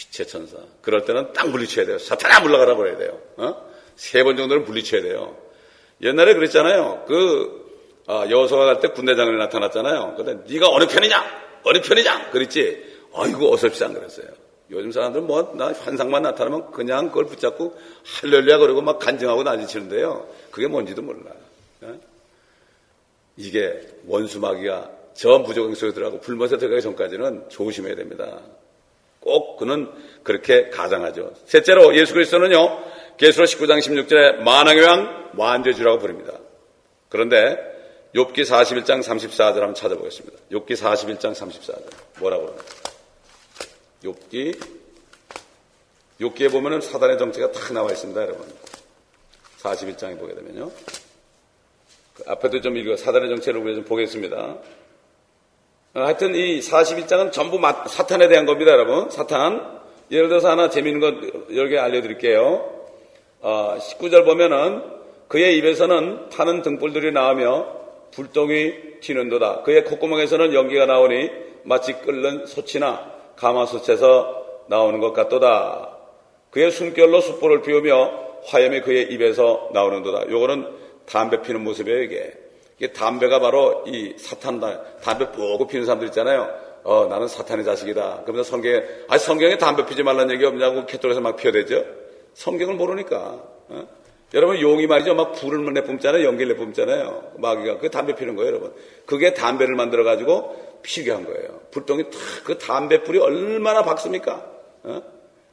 네? 0.00 0.08
빛의 0.10 0.28
천사. 0.28 0.56
그럴 0.82 1.04
때는 1.04 1.32
딱 1.32 1.48
물리쳐야 1.50 1.86
돼요. 1.86 1.98
사탄아 1.98 2.40
물러가라 2.40 2.74
그래야 2.76 2.96
돼요. 2.96 3.18
어? 3.36 3.70
세 3.96 4.22
번 4.24 4.36
정도는 4.36 4.64
물리쳐야 4.64 5.02
돼요. 5.02 5.36
옛날에 6.02 6.34
그랬잖아요. 6.34 7.04
그 7.06 7.60
아, 8.06 8.26
여호수아가 8.28 8.64
갈때 8.64 8.88
군대장관이 8.88 9.36
나타났잖아요. 9.38 10.14
근데 10.16 10.38
네가 10.52 10.68
어느 10.70 10.86
편이냐? 10.86 11.60
어느 11.64 11.80
편이냐? 11.80 12.30
그랬지. 12.30 12.90
아이고 13.14 13.52
어설프지 13.52 13.84
안 13.84 13.92
그랬어요. 13.92 14.26
요즘 14.70 14.92
사람들 14.92 15.20
뭐, 15.22 15.52
나 15.56 15.72
환상만 15.72 16.22
나타나면 16.22 16.70
그냥 16.70 17.08
그걸 17.08 17.26
붙잡고 17.26 17.76
할렐루야 18.22 18.58
그러고 18.58 18.80
막 18.80 18.98
간증하고 19.00 19.42
난리치는데요. 19.42 20.28
그게 20.50 20.66
뭔지도 20.68 21.02
몰라. 21.02 21.30
요 21.84 21.96
이게 23.36 23.80
원수마귀가 24.06 24.90
저 25.14 25.38
무조건 25.38 25.74
속에 25.74 25.92
들어가고 25.92 26.20
불못에 26.20 26.56
들어가기 26.56 26.82
전까지는 26.82 27.48
조심해야 27.48 27.96
됩니다. 27.96 28.40
꼭 29.20 29.56
그는 29.56 29.90
그렇게 30.22 30.70
가장하죠. 30.70 31.34
셋째로 31.46 31.96
예수 31.96 32.14
그리스도는요, 32.14 32.84
계수로 33.18 33.46
19장 33.46 33.78
16절에 33.78 34.36
만왕의 34.38 34.82
왕 34.82 35.30
완죄주라고 35.36 35.98
부릅니다. 35.98 36.32
그런데 37.08 37.58
욥기 38.14 38.38
41장 38.38 39.02
34절 39.02 39.54
한번 39.54 39.74
찾아보겠습니다. 39.74 40.38
욥기 40.50 40.70
41장 40.70 41.34
34절 41.34 41.82
뭐라고 42.18 42.46
그러나 42.46 42.62
욥기 44.02 44.80
욥기에 46.20 46.52
보면은 46.52 46.80
사단의 46.80 47.18
정체가 47.18 47.50
딱 47.52 47.72
나와 47.72 47.90
있습니다, 47.90 48.20
여러분. 48.20 48.46
41장에 49.62 50.18
보게 50.18 50.34
되면요. 50.34 50.70
그 52.14 52.24
앞에도 52.26 52.60
좀 52.60 52.76
읽어 52.76 52.96
사단의 52.96 53.28
정체를 53.30 53.60
우리 53.60 53.74
좀 53.74 53.84
보겠습니다. 53.84 54.58
어, 55.92 56.02
하여튼 56.02 56.36
이 56.36 56.60
41장은 56.60 57.32
전부 57.32 57.58
사탄에 57.88 58.28
대한 58.28 58.46
겁니다, 58.46 58.70
여러분. 58.70 59.10
사탄. 59.10 59.80
예를 60.12 60.28
들어서 60.28 60.48
하나 60.48 60.70
재미있는 60.70 61.00
것 61.00 61.54
여러 61.56 61.68
개 61.68 61.78
알려드릴게요. 61.78 62.70
어, 63.40 63.76
19절 63.80 64.24
보면은 64.24 64.82
그의 65.26 65.56
입에서는 65.58 66.28
타는 66.30 66.62
등불들이 66.62 67.10
나오며 67.10 67.66
불똥이 68.12 69.00
튀는도다. 69.00 69.62
그의 69.62 69.84
콧구멍에서는 69.84 70.54
연기가 70.54 70.86
나오니 70.86 71.30
마치 71.64 71.94
끓는 71.94 72.46
소치나 72.46 73.12
가마솥에서 73.36 74.64
나오는 74.68 75.00
것 75.00 75.12
같도다. 75.12 75.96
그의 76.50 76.70
숨결로 76.70 77.20
숯불을 77.20 77.62
피우며 77.62 78.12
화염이 78.46 78.82
그의 78.82 79.12
입에서 79.12 79.70
나오는도다. 79.72 80.30
요거는 80.30 80.68
담배 81.06 81.42
피는 81.42 81.62
모습이에요, 81.64 82.02
이게. 82.02 82.32
담배가 82.88 83.40
바로 83.40 83.84
이 83.86 84.14
사탄, 84.18 84.60
담배 85.02 85.30
뿌고 85.32 85.66
피는 85.66 85.84
사람들 85.84 86.08
있잖아요. 86.08 86.48
어, 86.82 87.06
나는 87.08 87.28
사탄의 87.28 87.64
자식이다. 87.64 88.22
그러면서 88.22 88.50
성경에, 88.50 88.82
아, 89.08 89.18
성경에 89.18 89.58
담배 89.58 89.84
피지 89.84 90.02
말라는 90.02 90.34
얘기 90.34 90.44
없냐고 90.44 90.86
캐톨에서 90.86 91.20
막 91.20 91.36
피워대죠? 91.36 91.84
성경을 92.34 92.74
모르니까. 92.74 93.42
어? 93.68 93.88
여러분 94.32 94.60
용이 94.60 94.86
말이죠. 94.86 95.14
막 95.14 95.32
불을 95.32 95.72
내뿜잖아요. 95.74 96.24
연기를 96.24 96.54
내뿜잖아요. 96.54 97.32
마귀가 97.38 97.78
그 97.78 97.90
담배 97.90 98.14
피는 98.14 98.36
거예요, 98.36 98.50
여러분. 98.50 98.72
그게 99.04 99.34
담배를 99.34 99.74
만들어 99.74 100.04
가지고 100.04 100.78
피게 100.82 101.10
한 101.10 101.24
거예요. 101.24 101.60
불똥이 101.72 102.04
탁 102.04 102.20
그 102.44 102.58
담배 102.58 103.02
불이 103.02 103.18
얼마나 103.18 103.82
박습니까? 103.82 104.46
어? 104.84 105.02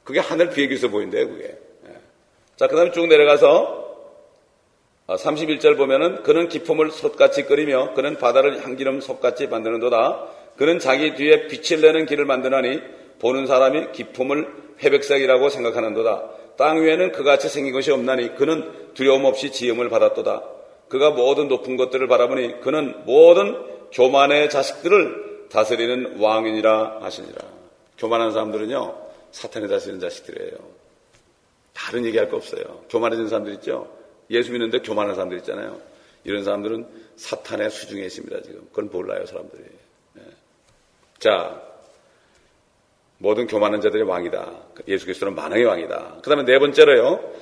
그게 0.03 0.19
하늘 0.19 0.49
비행기에서 0.49 0.87
보인대요, 0.87 1.27
그게. 1.27 1.57
예. 1.87 1.97
자, 2.55 2.67
그 2.67 2.75
다음에 2.75 2.91
쭉 2.91 3.07
내려가서 3.07 3.86
31절 5.07 5.73
어, 5.73 5.75
보면은 5.77 6.23
그는 6.23 6.49
기품을 6.49 6.91
솥같이 6.91 7.43
끓이며 7.43 7.93
그는 7.93 8.17
바다를 8.17 8.63
향기름 8.63 8.99
솥같이 8.99 9.47
만드는도다. 9.47 10.25
그는 10.57 10.79
자기 10.79 11.15
뒤에 11.15 11.47
빛을 11.47 11.81
내는 11.81 12.05
길을 12.05 12.25
만드나니 12.25 12.81
보는 13.19 13.47
사람이 13.47 13.93
기품을 13.93 14.47
회백색이라고 14.83 15.49
생각하는도다. 15.49 16.29
땅 16.57 16.83
위에는 16.83 17.11
그같이 17.11 17.47
생긴 17.47 17.73
것이 17.73 17.91
없나니 17.91 18.35
그는 18.35 18.93
두려움 18.95 19.25
없이 19.25 19.51
지음을 19.51 19.89
받았도다. 19.89 20.43
그가 20.89 21.11
모든 21.11 21.47
높은 21.47 21.77
것들을 21.77 22.05
바라보니 22.07 22.61
그는 22.61 22.95
모든 23.05 23.55
교만의 23.91 24.49
자식들을 24.49 25.47
다스리는 25.49 26.19
왕이니라 26.19 26.99
하시니라. 27.01 27.37
교만한 27.97 28.31
사람들은요, 28.31 28.95
사탄이 29.31 29.67
다스리는 29.67 29.99
자식들이에요. 29.99 30.57
다른 31.73 32.05
얘기할 32.05 32.29
거 32.29 32.37
없어요. 32.37 32.83
교만해진 32.89 33.27
사람들 33.27 33.53
있죠? 33.55 33.96
예수 34.29 34.51
믿는데 34.51 34.79
교만한 34.79 35.15
사람들 35.15 35.37
있잖아요. 35.39 35.79
이런 36.23 36.43
사람들은 36.43 36.87
사탄의 37.15 37.69
수중에 37.69 38.03
있습니다, 38.05 38.41
지금. 38.41 38.67
그건 38.69 38.89
몰라요, 38.91 39.25
사람들이. 39.25 39.63
네. 40.13 40.21
자, 41.19 41.61
모든 43.17 43.47
교만한 43.47 43.81
자들의 43.81 44.05
왕이다. 44.05 44.53
예수 44.87 45.05
그리스도는 45.05 45.35
만왕의 45.35 45.65
왕이다. 45.65 46.17
그 46.21 46.29
다음에 46.29 46.43
네 46.43 46.59
번째로요. 46.59 47.33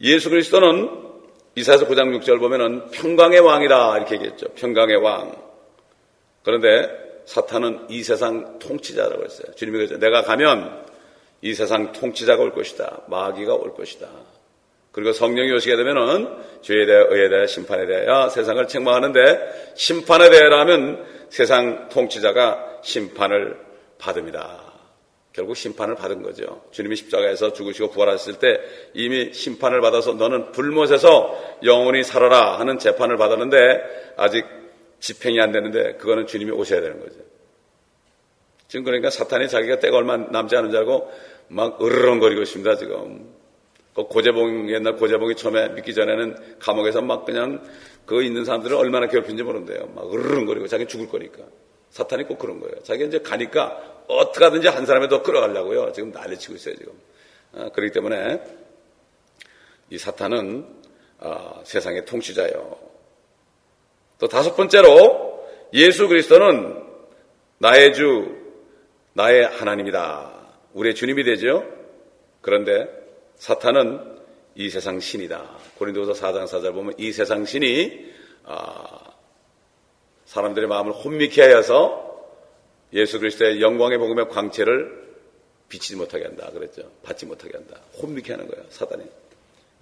예수 0.00 0.30
그리스도는 0.30 1.10
이사서 1.56 1.86
9장 1.86 2.18
6절 2.20 2.38
보면은 2.38 2.90
평강의 2.90 3.40
왕이다. 3.40 3.98
이렇게 3.98 4.14
얘기했죠. 4.16 4.48
평강의 4.54 4.96
왕. 4.96 5.34
그런데 6.42 6.88
사탄은 7.26 7.86
이 7.90 8.02
세상 8.02 8.58
통치자라고 8.58 9.24
했어요. 9.24 9.52
주님이 9.54 9.78
그랬죠. 9.78 9.98
내가 9.98 10.22
가면 10.22 10.86
이 11.42 11.54
세상 11.54 11.92
통치자가 11.92 12.42
올 12.42 12.52
것이다. 12.52 13.02
마귀가 13.08 13.54
올 13.54 13.74
것이다. 13.74 14.08
그리고 14.92 15.12
성령이 15.12 15.52
오시게 15.52 15.76
되면은 15.76 16.28
죄에 16.62 16.86
대해 16.86 17.04
의에 17.08 17.28
대해 17.28 17.46
심판에 17.46 17.86
대하여 17.86 18.28
세상을 18.28 18.66
책망하는데 18.66 19.72
심판에 19.76 20.30
대해라면 20.30 21.04
세상 21.30 21.88
통치자가 21.88 22.80
심판을 22.82 23.56
받음이다. 23.98 24.70
결국 25.32 25.56
심판을 25.56 25.94
받은 25.94 26.22
거죠. 26.22 26.64
주님이 26.72 26.96
십자가에서 26.96 27.52
죽으시고 27.52 27.90
부활하셨을 27.90 28.40
때 28.40 28.60
이미 28.94 29.32
심판을 29.32 29.80
받아서 29.80 30.14
너는 30.14 30.50
불못에서 30.50 31.58
영원히 31.62 32.02
살아라 32.02 32.58
하는 32.58 32.78
재판을 32.78 33.16
받았는데 33.16 34.14
아직 34.16 34.44
집행이 34.98 35.40
안 35.40 35.52
되는데 35.52 35.94
그거는 35.94 36.26
주님이 36.26 36.50
오셔야 36.50 36.80
되는 36.80 36.98
거죠. 36.98 37.20
지금 38.66 38.84
그러니까 38.84 39.10
사탄이 39.10 39.48
자기가 39.48 39.78
때가 39.78 39.96
얼마 39.96 40.16
남지 40.16 40.56
않은 40.56 40.70
줄 40.70 40.80
알고 40.80 41.10
막 41.48 41.82
으르렁거리고 41.82 42.42
있습니다, 42.42 42.76
지금. 42.76 43.39
그 43.94 44.04
고재봉, 44.04 44.70
옛날 44.70 44.96
고재봉이 44.96 45.36
처음에 45.36 45.70
믿기 45.70 45.94
전에는 45.94 46.58
감옥에서 46.58 47.02
막 47.02 47.24
그냥 47.24 47.62
그 48.06 48.22
있는 48.22 48.44
사람들을 48.44 48.76
얼마나 48.76 49.08
괴롭힌지 49.08 49.42
모르는데요. 49.42 49.88
막 49.94 50.12
으르렁거리고 50.12 50.68
자기 50.68 50.86
죽을 50.86 51.08
거니까. 51.08 51.44
사탄이 51.90 52.24
꼭 52.24 52.38
그런 52.38 52.60
거예요. 52.60 52.82
자기 52.82 53.04
이제 53.04 53.18
가니까 53.18 54.04
어떻게 54.06 54.44
하든지 54.44 54.68
한 54.68 54.86
사람에 54.86 55.08
더 55.08 55.22
끌어가려고요. 55.22 55.92
지금 55.92 56.12
난리치고 56.12 56.54
있어요, 56.54 56.76
지금. 56.76 56.92
아, 57.52 57.68
그렇기 57.70 57.92
때문에 57.92 58.40
이 59.90 59.98
사탄은 59.98 60.66
아, 61.18 61.60
세상의 61.64 62.04
통치자예요. 62.04 62.78
또 64.18 64.28
다섯 64.28 64.54
번째로 64.54 65.48
예수 65.74 66.08
그리스도는 66.08 66.82
나의 67.58 67.92
주, 67.92 68.36
나의 69.14 69.46
하나님이다. 69.46 70.32
우리의 70.74 70.94
주님이 70.94 71.24
되죠. 71.24 71.64
그런데 72.40 72.99
사탄은 73.40 74.18
이 74.54 74.68
세상 74.68 75.00
신이다. 75.00 75.58
고린도서 75.78 76.12
4장 76.12 76.44
4절 76.44 76.74
보면 76.74 76.94
이 76.98 77.10
세상 77.10 77.46
신이 77.46 78.12
아, 78.44 79.14
사람들의 80.26 80.68
마음을 80.68 80.92
혼미케 80.92 81.40
하여서 81.40 82.06
예수 82.92 83.18
그리스도의 83.18 83.62
영광의 83.62 83.96
복음의 83.96 84.28
광채를 84.28 85.08
비치지 85.70 85.96
못하게 85.96 86.24
한다. 86.24 86.50
그랬죠. 86.52 86.82
받지 87.02 87.24
못하게 87.24 87.56
한다. 87.56 87.76
혼미케 88.02 88.30
하는 88.32 88.46
거예요. 88.46 88.62
사단이. 88.68 89.04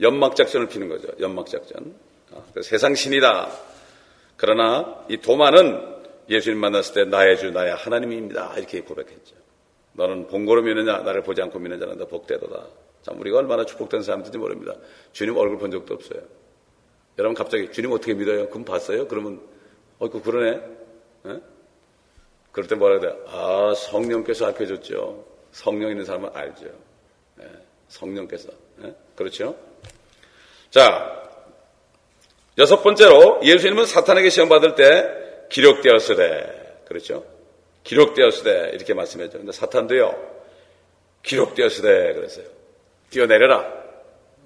연막 0.01 0.37
작전을 0.37 0.69
피는 0.69 0.89
거죠. 0.89 1.09
연막 1.19 1.47
작전. 1.49 1.97
아, 2.33 2.43
세상 2.63 2.95
신이다. 2.95 3.51
그러나 4.37 5.05
이 5.09 5.17
도마는 5.17 5.97
예수님 6.29 6.61
만났을 6.61 6.95
때 6.95 7.05
나의 7.11 7.37
주, 7.39 7.51
나의 7.51 7.75
하나님입니다. 7.75 8.55
이렇게 8.57 8.83
고백했죠. 8.83 9.35
너는 9.95 10.29
본고로 10.29 10.63
믿느냐, 10.63 10.99
나를 10.99 11.25
보지 11.25 11.43
않고 11.43 11.59
믿는 11.59 11.81
자는 11.81 11.99
너 11.99 12.07
복되도다. 12.07 12.88
참, 13.09 13.21
우리가 13.21 13.39
얼마나 13.39 13.65
축복된 13.65 14.03
사람들인지 14.03 14.39
모릅니다. 14.39 14.75
주님 15.13 15.37
얼굴 15.37 15.59
본 15.59 15.71
적도 15.71 15.95
없어요. 15.95 16.21
여러분 17.19 17.35
갑자기 17.35 17.73
주님 17.73 17.91
어떻게 17.93 18.15
믿어요? 18.15 18.49
그럼 18.49 18.65
봤어요? 18.65 19.09
그러면, 19.09 19.41
어, 19.99 20.09
그, 20.09 20.21
그러네? 20.23 20.61
에? 21.27 21.41
그럴 22.53 22.69
때 22.69 22.75
뭐라 22.75 22.99
그래? 22.99 23.15
아, 23.27 23.73
성령께서 23.75 24.47
알려줬죠. 24.47 25.25
성령 25.53 25.91
있는 25.91 26.05
사람은 26.05 26.31
알죠. 26.35 26.67
에, 27.41 27.45
성령께서. 27.89 28.51
에? 28.85 28.95
그렇죠? 29.17 29.57
자, 30.71 31.25
여섯 32.59 32.83
번째로 32.83 33.41
예수님은 33.43 33.87
사탄에게 33.87 34.29
시험 34.29 34.49
받을 34.49 34.75
때 34.75 35.47
기록되었으되, 35.49 36.83
그렇죠? 36.87 37.25
기록되었으되, 37.85 38.71
이렇게 38.75 38.93
말씀했죠. 38.93 39.39
근데 39.39 39.53
사탄도요, 39.53 40.15
기록되었으되, 41.23 42.13
그랬어요. 42.15 42.58
뛰어내려라. 43.11 43.73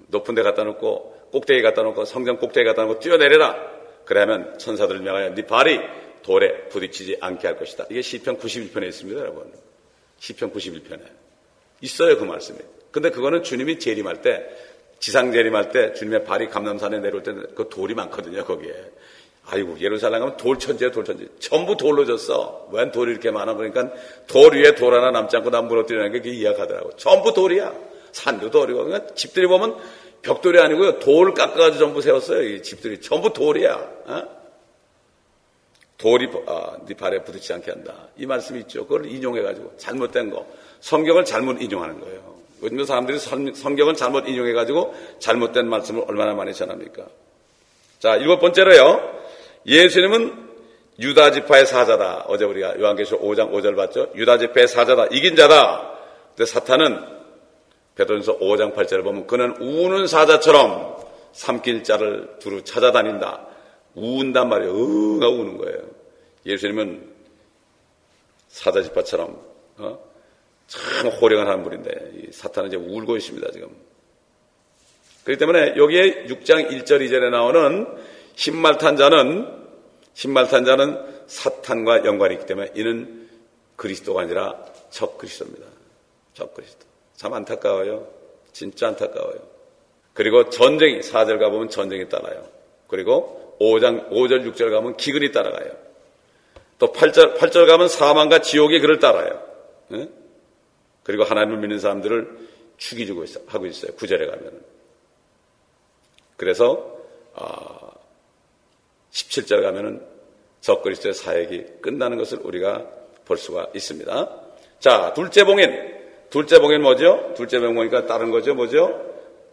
높은 0.07 0.35
데 0.35 0.43
갖다 0.43 0.63
놓고, 0.63 1.29
꼭대기 1.31 1.61
갖다 1.61 1.83
놓고, 1.83 2.05
성전 2.05 2.37
꼭대기 2.37 2.65
갖다 2.65 2.83
놓고, 2.83 2.99
뛰어내려라. 2.99 3.55
그러면 4.05 4.57
천사들을 4.57 5.01
명하여 5.01 5.33
네 5.33 5.45
발이 5.45 5.79
돌에 6.23 6.69
부딪히지 6.69 7.17
않게 7.19 7.47
할 7.47 7.57
것이다. 7.57 7.85
이게 7.89 8.01
시편 8.01 8.37
91편에 8.37 8.87
있습니다, 8.87 9.19
여러분. 9.19 9.51
시편 10.19 10.53
91편에. 10.53 11.01
있어요, 11.81 12.17
그 12.17 12.23
말씀이. 12.23 12.59
근데 12.91 13.09
그거는 13.09 13.43
주님이 13.43 13.79
재림할 13.79 14.21
때 14.21 14.47
지상 14.99 15.31
재림할 15.31 15.71
때 15.71 15.93
주님의 15.93 16.23
발이 16.23 16.47
감남산에 16.47 16.99
내려올 16.99 17.23
때는 17.23 17.47
그 17.55 17.67
돌이 17.69 17.93
많거든요, 17.93 18.43
거기에. 18.45 18.73
아이고, 19.45 19.77
예루살렘 19.81 20.21
가면 20.21 20.37
돌천지야, 20.37 20.91
돌천지. 20.91 21.27
전부 21.39 21.75
돌로 21.75 22.05
졌어. 22.05 22.69
웬 22.71 22.91
돌이 22.91 23.11
이렇게 23.11 23.29
많아? 23.31 23.55
그러니까 23.55 23.91
돌 24.27 24.53
위에 24.53 24.75
돌 24.75 24.93
하나 24.93 25.11
남지 25.11 25.35
않고 25.35 25.49
난 25.49 25.67
무너뜨리는 25.67 26.21
게 26.21 26.29
이야기하더라고. 26.29 26.95
전부 26.95 27.33
돌이야. 27.33 27.73
산도 28.13 28.49
돌이고. 28.49 28.85
그러니까 28.85 29.13
집들이 29.13 29.47
보면 29.47 29.77
벽돌이 30.21 30.59
아니고요. 30.59 30.99
돌 30.99 31.33
깎아가지고 31.33 31.79
전부 31.79 32.01
세웠어요. 32.01 32.43
이 32.43 32.63
집들이. 32.63 33.01
전부 33.01 33.33
돌이야. 33.33 33.73
어? 34.05 34.43
돌이 35.97 36.29
아, 36.47 36.77
네 36.85 36.95
발에 36.95 37.23
부딪지 37.23 37.53
않게 37.53 37.71
한다. 37.71 38.07
이 38.17 38.25
말씀이 38.25 38.59
있죠. 38.61 38.85
그걸 38.87 39.05
인용해가지고 39.05 39.75
잘못된 39.77 40.31
거. 40.31 40.45
성경을 40.79 41.25
잘못 41.25 41.61
인용하는 41.61 41.99
거예요. 41.99 42.33
요즘 42.61 42.83
사람들이 42.85 43.19
성경을 43.19 43.95
잘못 43.95 44.27
인용해가지고 44.27 44.95
잘못된 45.19 45.67
말씀을 45.67 46.05
얼마나 46.07 46.33
많이 46.33 46.53
전합니까? 46.53 47.05
자, 47.99 48.15
일곱 48.15 48.39
번째로요. 48.39 49.21
예수님은 49.65 50.49
유다 50.99 51.31
지파의 51.31 51.65
사자다. 51.65 52.25
어제 52.27 52.45
우리가 52.45 52.79
요한계시록 52.79 53.21
5장 53.21 53.51
5절 53.51 53.75
봤죠? 53.75 54.09
유다 54.15 54.37
지파의 54.37 54.67
사자다. 54.67 55.07
이긴 55.11 55.35
자다. 55.35 55.91
근데 56.35 56.45
사탄은 56.45 57.13
베드로전서 57.95 58.39
5장 58.39 58.73
8절을 58.73 59.03
보면 59.03 59.27
그는 59.27 59.55
우는 59.57 60.07
사자처럼 60.07 60.97
삼킬 61.33 61.83
자를 61.83 62.37
두루 62.39 62.63
찾아다닌다. 62.63 63.47
우운단 63.95 64.49
말이에요. 64.49 64.73
응하 64.73 65.27
우는 65.27 65.57
거예요. 65.57 65.79
예수님은 66.45 67.11
사자 68.47 68.81
지파처럼 68.81 69.39
어? 69.77 69.99
참 70.67 71.07
호령을 71.09 71.47
하는 71.47 71.63
분인데 71.63 72.31
사탄은 72.31 72.69
이제 72.69 72.77
울고 72.77 73.17
있습니다 73.17 73.51
지금. 73.51 73.69
그렇기 75.23 75.39
때문에 75.39 75.75
여기에 75.77 76.25
6장 76.25 76.69
1절 76.69 77.07
2절에 77.07 77.29
나오는 77.29 77.87
신말탄 78.35 78.97
자는 78.97 79.63
신말탄 80.13 80.65
자는 80.65 80.99
사탄과 81.27 82.05
연관이 82.05 82.35
있기 82.35 82.45
때문에 82.45 82.71
이는 82.75 83.29
그리스도가 83.75 84.21
아니라 84.21 84.63
적 84.89 85.17
그리스도입니다. 85.17 85.65
적 86.33 86.53
그리스도. 86.53 86.92
참 87.23 87.33
안타까워요. 87.33 88.05
진짜 88.51 88.89
안타까워요. 88.89 89.39
그리고 90.13 90.49
전쟁이 90.49 90.99
4절 90.99 91.39
가보면 91.39 91.69
전쟁이 91.69 92.09
따라요. 92.09 92.45
그리고 92.87 93.55
5장 93.61 94.09
5절 94.09 94.45
6절 94.51 94.69
가면 94.71 94.97
기근이 94.97 95.31
따라가요. 95.31 95.71
또 96.79 96.91
8절 96.91 97.37
8절 97.37 97.65
가면 97.65 97.87
사망과 97.87 98.39
지옥이 98.39 98.77
그를 98.81 98.99
따라요. 98.99 99.41
네? 99.87 100.09
그리고 101.03 101.23
하나님을 101.23 101.59
믿는 101.59 101.79
사람들을 101.79 102.39
죽이주고 102.75 103.23
있어, 103.23 103.39
하고 103.47 103.67
있어요. 103.67 103.93
구절에 103.93 104.25
가면. 104.27 104.61
그래서, 106.35 106.97
아, 107.35 107.89
17절 109.11 109.61
가면은 109.61 110.05
적그리스도의 110.59 111.13
사역이 111.13 111.65
끝나는 111.81 112.17
것을 112.17 112.39
우리가 112.43 112.85
볼 113.23 113.37
수가 113.37 113.69
있습니다. 113.73 114.41
자, 114.79 115.13
둘째 115.13 115.45
봉인. 115.45 116.02
둘째 116.33 116.57
봉인 116.57 116.81
뭐죠? 116.81 117.31
둘째 117.35 117.59
봉인 117.59 117.75
보니까 117.75 118.07
다른 118.07 118.31
거죠? 118.31 118.55
뭐죠? 118.55 118.99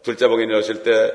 둘째 0.03 0.29
봉인이 0.29 0.55
오실 0.55 0.83
때 0.83 1.13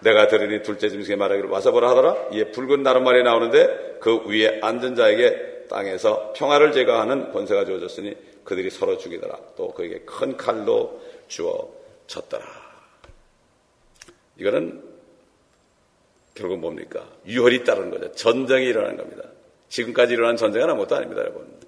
내가 0.00 0.26
들으니 0.26 0.64
둘째 0.64 0.88
짐승의 0.88 1.16
말하기를 1.16 1.48
와서 1.48 1.70
보라 1.70 1.90
하더라. 1.90 2.30
이에 2.32 2.50
붉은 2.50 2.82
나룻말이 2.82 3.22
나오는데 3.22 3.98
그 4.00 4.26
위에 4.26 4.58
앉은 4.60 4.96
자에게 4.96 5.66
땅에서 5.70 6.32
평화를 6.34 6.72
제거하는 6.72 7.30
권세가 7.30 7.66
주어졌으니 7.66 8.16
그들이 8.42 8.68
서로 8.70 8.98
죽이더라. 8.98 9.38
또 9.56 9.72
그에게 9.72 10.00
큰 10.00 10.36
칼로 10.36 11.02
주어 11.28 11.72
쳤더라. 12.08 12.44
이거는 14.38 14.82
결국 16.34 16.58
뭡니까? 16.58 17.06
유혈이 17.28 17.62
따르는 17.62 17.90
거죠. 17.92 18.10
전쟁이 18.10 18.66
일어나는 18.66 18.96
겁니다. 18.96 19.22
지금까지 19.68 20.14
일어난 20.14 20.36
전쟁은 20.36 20.68
아무것도 20.68 20.96
아닙니다, 20.96 21.22
여러분. 21.22 21.67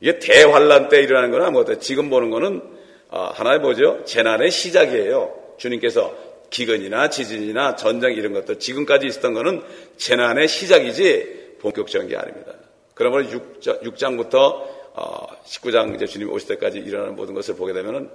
이게 0.00 0.18
대환란 0.18 0.88
때 0.88 1.02
일어나는 1.02 1.30
건 1.30 1.42
아무것도 1.42 1.78
지금 1.78 2.10
보는 2.10 2.30
거는 2.30 2.62
아, 3.10 3.32
하나의 3.34 3.60
뭐죠? 3.60 4.04
재난의 4.04 4.50
시작이에요. 4.50 5.54
주님께서 5.58 6.14
기근이나 6.48 7.10
지진이나 7.10 7.76
전쟁 7.76 8.14
이런 8.14 8.32
것들 8.32 8.58
지금까지 8.58 9.06
있었던 9.06 9.34
거는 9.34 9.62
재난의 9.96 10.48
시작이지 10.48 11.56
본격적인 11.60 12.08
게 12.08 12.16
아닙니다. 12.16 12.52
그러면 12.94 13.28
6장, 13.60 14.16
부터 14.16 14.66
19장 15.44 15.90
어, 15.90 15.94
이제 15.94 16.06
주님 16.06 16.30
오실 16.30 16.48
때까지 16.48 16.78
일어나는 16.78 17.14
모든 17.14 17.34
것을 17.34 17.54
보게 17.54 17.72
되면은 17.72 18.10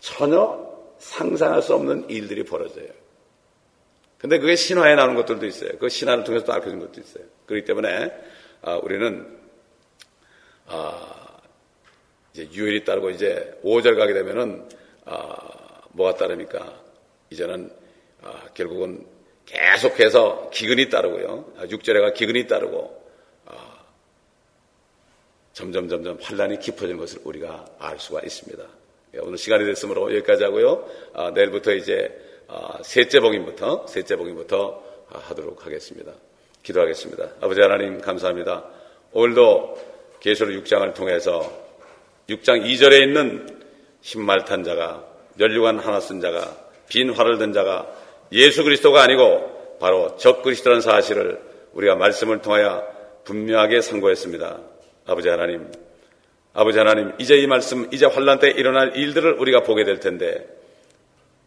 전혀 0.00 0.72
상상할 0.98 1.62
수 1.62 1.74
없는 1.74 2.08
일들이 2.08 2.44
벌어져요. 2.44 2.88
근데 4.18 4.38
그게 4.38 4.54
신화에 4.54 4.94
나오는 4.94 5.16
것들도 5.16 5.44
있어요. 5.46 5.70
그 5.78 5.88
신화를 5.88 6.22
통해서 6.22 6.44
또 6.44 6.52
알려진 6.52 6.78
것도 6.78 7.00
있어요. 7.00 7.24
그렇기 7.46 7.64
때문에 7.64 8.12
아, 8.62 8.76
우리는 8.76 9.26
아, 10.66 11.21
이제 12.32 12.48
유일이 12.52 12.84
따르고 12.84 13.10
이제 13.10 13.58
5절 13.64 13.96
가게 13.96 14.14
되면은 14.14 14.68
아, 15.04 15.36
뭐가 15.90 16.14
따릅니까? 16.16 16.80
이제는 17.30 17.70
결국은 18.54 19.06
계속해서 19.46 20.50
기근이 20.50 20.88
따르고요. 20.88 21.52
6절에 21.58 22.00
가 22.00 22.12
기근이 22.12 22.46
따르고 22.46 23.02
점점 25.52 25.88
점점 25.88 26.18
환란이 26.20 26.58
깊어지는 26.58 26.96
것을 26.98 27.20
우리가 27.24 27.66
알 27.78 27.98
수가 27.98 28.20
있습니다. 28.22 28.64
예, 29.14 29.18
오늘 29.18 29.36
시간이 29.36 29.64
됐으므로 29.66 30.14
여기까지 30.16 30.44
하고요. 30.44 30.88
아, 31.12 31.30
내일부터 31.30 31.72
이제 31.74 32.10
아, 32.48 32.78
셋째 32.82 33.20
복인부터 33.20 33.86
셋째 33.86 34.16
복인부터 34.16 34.82
아, 35.10 35.18
하도록 35.18 35.64
하겠습니다. 35.64 36.12
기도하겠습니다. 36.62 37.32
아버지 37.40 37.60
하나님 37.60 38.00
감사합니다. 38.00 38.64
오늘도 39.12 39.78
계시록 40.20 40.52
6장을 40.64 40.94
통해서 40.94 41.61
6장 42.28 42.64
2절에 42.64 43.02
있는 43.02 43.46
흰말탄 44.02 44.64
자가 44.64 45.04
멸류관 45.36 45.78
하나 45.78 46.00
쓴 46.00 46.20
자가 46.20 46.56
빈 46.88 47.10
활을 47.10 47.38
든 47.38 47.52
자가 47.52 47.86
예수 48.32 48.64
그리스도가 48.64 49.02
아니고 49.02 49.78
바로 49.80 50.16
적 50.16 50.42
그리스도라는 50.42 50.80
사실을 50.80 51.40
우리가 51.72 51.96
말씀을 51.96 52.42
통하여 52.42 52.86
분명하게 53.24 53.80
상고했습니다. 53.80 54.58
아버지 55.06 55.28
하나님, 55.28 55.70
아버지 56.52 56.78
하나님, 56.78 57.12
이제 57.18 57.36
이 57.36 57.46
말씀, 57.46 57.88
이제 57.92 58.06
환란 58.06 58.38
때 58.38 58.50
일어날 58.50 58.96
일들을 58.96 59.32
우리가 59.34 59.62
보게 59.62 59.84
될 59.84 60.00
텐데, 60.00 60.46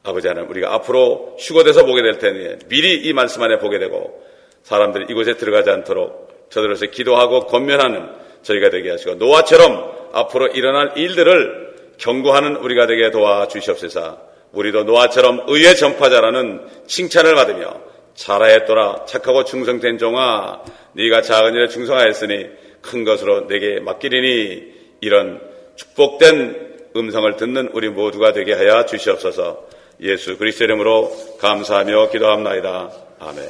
아버지 0.03 0.27
하나님, 0.27 0.49
우리가 0.49 0.73
앞으로 0.73 1.38
휴거돼서 1.39 1.85
보게 1.85 2.01
될 2.01 2.17
테니 2.19 2.67
미리 2.67 2.95
이 3.07 3.13
말씀 3.13 3.41
안에 3.41 3.57
보게 3.59 3.79
되고 3.79 4.23
사람들이 4.63 5.05
이곳에 5.09 5.35
들어가지 5.35 5.69
않도록 5.69 6.49
저들에서 6.49 6.88
기도하고 6.88 7.47
권면하는 7.47 8.09
저희가 8.45 8.69
되게 8.69 8.91
하시고 8.91 9.15
노아처럼 9.15 10.10
앞으로 10.13 10.47
일어날 10.47 10.93
일들을 10.95 11.65
경고하는 11.97 12.55
우리가 12.58 12.88
되게 12.88 13.12
도와주시옵소서. 13.12 14.21
우리도 14.53 14.84
노아처럼 14.84 15.43
의의 15.47 15.75
전파자라는 15.75 16.62
칭찬을 16.88 17.36
받으며 17.36 17.81
잘하였더라 18.15 19.05
착하고 19.05 19.43
충성된 19.43 19.97
종아 19.97 20.62
네가 20.93 21.21
작은 21.21 21.53
일에 21.53 21.67
충성하였으니 21.67 22.47
큰 22.81 23.03
것으로 23.03 23.47
내게 23.47 23.81
맡기리니 23.81 24.63
이런 25.01 25.41
축복된 25.75 26.75
음성을 26.95 27.36
듣는 27.36 27.69
우리 27.73 27.89
모두가 27.89 28.31
되게 28.31 28.53
하여 28.53 28.86
주시옵소서. 28.86 29.67
예수 30.01 30.38
그리스도 30.38 30.63
이름으로 30.65 31.12
감사하며 31.39 32.10
기도합나이다. 32.12 32.91
아멘. 33.19 33.49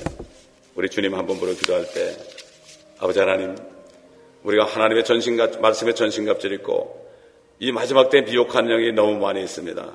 우리 0.75 0.89
주님 0.89 1.13
한 1.13 1.27
번 1.27 1.39
부르 1.39 1.53
기도할 1.55 1.85
때 1.93 2.15
아버지 2.99 3.19
하나님 3.19 3.55
우리가 4.45 4.65
하나님의 4.65 5.03
전신갑 5.03 5.59
말씀의 5.59 5.95
전신갑질 5.95 6.53
입고 6.53 7.05
이 7.59 7.71
마지막 7.71 8.09
때 8.09 8.21
미혹한 8.21 8.67
영이 8.67 8.91
너무 8.93 9.17
많이 9.17 9.41
있습니다 9.41 9.93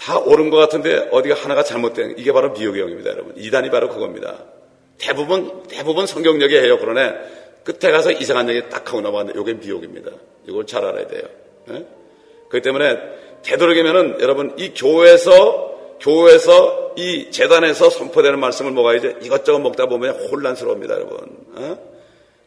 다 0.00 0.18
옳은 0.18 0.48
것 0.48 0.56
같은데 0.56 1.08
어디가 1.10 1.34
하나가 1.34 1.62
잘못된 1.62 2.14
이게 2.16 2.32
바로 2.32 2.52
미혹의 2.52 2.80
영입니다, 2.80 3.10
여러분. 3.10 3.34
이단이 3.36 3.70
바로 3.70 3.90
그겁니다. 3.90 4.38
대부분 4.96 5.62
대부분 5.68 6.06
성경역에 6.06 6.58
해요. 6.62 6.78
그러네 6.78 7.12
끝에 7.64 7.92
가서 7.92 8.10
이상한 8.10 8.48
얘기 8.48 8.66
딱 8.70 8.88
하고 8.88 9.02
넘어갔는데 9.02 9.38
이게 9.38 9.52
미혹입니다. 9.54 10.10
이걸 10.48 10.66
잘 10.66 10.84
알아야 10.86 11.06
돼요. 11.06 11.22
네? 11.66 11.86
그렇기 12.48 12.64
때문에 12.64 12.98
되도록이면은 13.42 14.16
여러분 14.20 14.54
이 14.56 14.72
교회에서 14.74 15.98
교회에서 16.00 16.94
이 16.96 17.30
재단에서 17.30 17.90
선포되는 17.90 18.40
말씀을 18.40 18.72
먹어야지 18.72 19.16
이것저것 19.20 19.58
먹다 19.58 19.84
보면 19.84 20.14
혼란스러웁니다, 20.30 20.94
여러분. 20.94 21.18
네? 21.56 21.76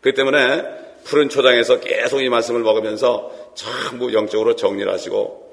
그렇기 0.04 0.16
때문에 0.16 0.64
푸른 1.06 1.30
초장에서 1.30 1.80
계속 1.80 2.22
이 2.22 2.30
말씀을 2.30 2.62
먹으면서 2.62 3.32
전부 3.56 4.14
영적으로 4.14 4.56
정리를 4.56 4.92
하시고 4.92 5.44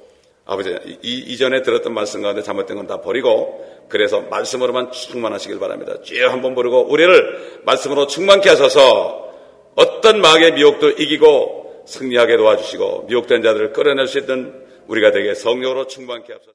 아버지, 0.50 0.76
이, 1.02 1.18
이전에 1.28 1.62
들었던 1.62 1.94
말씀 1.94 2.22
가운데 2.22 2.42
잘못된 2.42 2.76
건 2.76 2.86
다 2.88 3.00
버리고, 3.00 3.64
그래서 3.88 4.20
말씀으로만 4.22 4.90
충만하시길 4.90 5.60
바랍니다. 5.60 5.94
쭉 6.02 6.16
한번 6.28 6.56
부르고, 6.56 6.90
우리를 6.90 7.60
말씀으로 7.64 8.08
충만케 8.08 8.48
하셔서, 8.48 9.32
어떤 9.76 10.20
마귀의 10.20 10.54
미혹도 10.54 10.90
이기고, 10.90 11.84
승리하게 11.86 12.36
도와주시고, 12.36 13.04
미혹된 13.06 13.42
자들을 13.42 13.72
끌어낼 13.72 14.08
수 14.08 14.18
있는 14.18 14.52
우리가 14.88 15.12
되게 15.12 15.34
성령으로 15.34 15.86
충만케 15.86 16.32
하소서. 16.32 16.48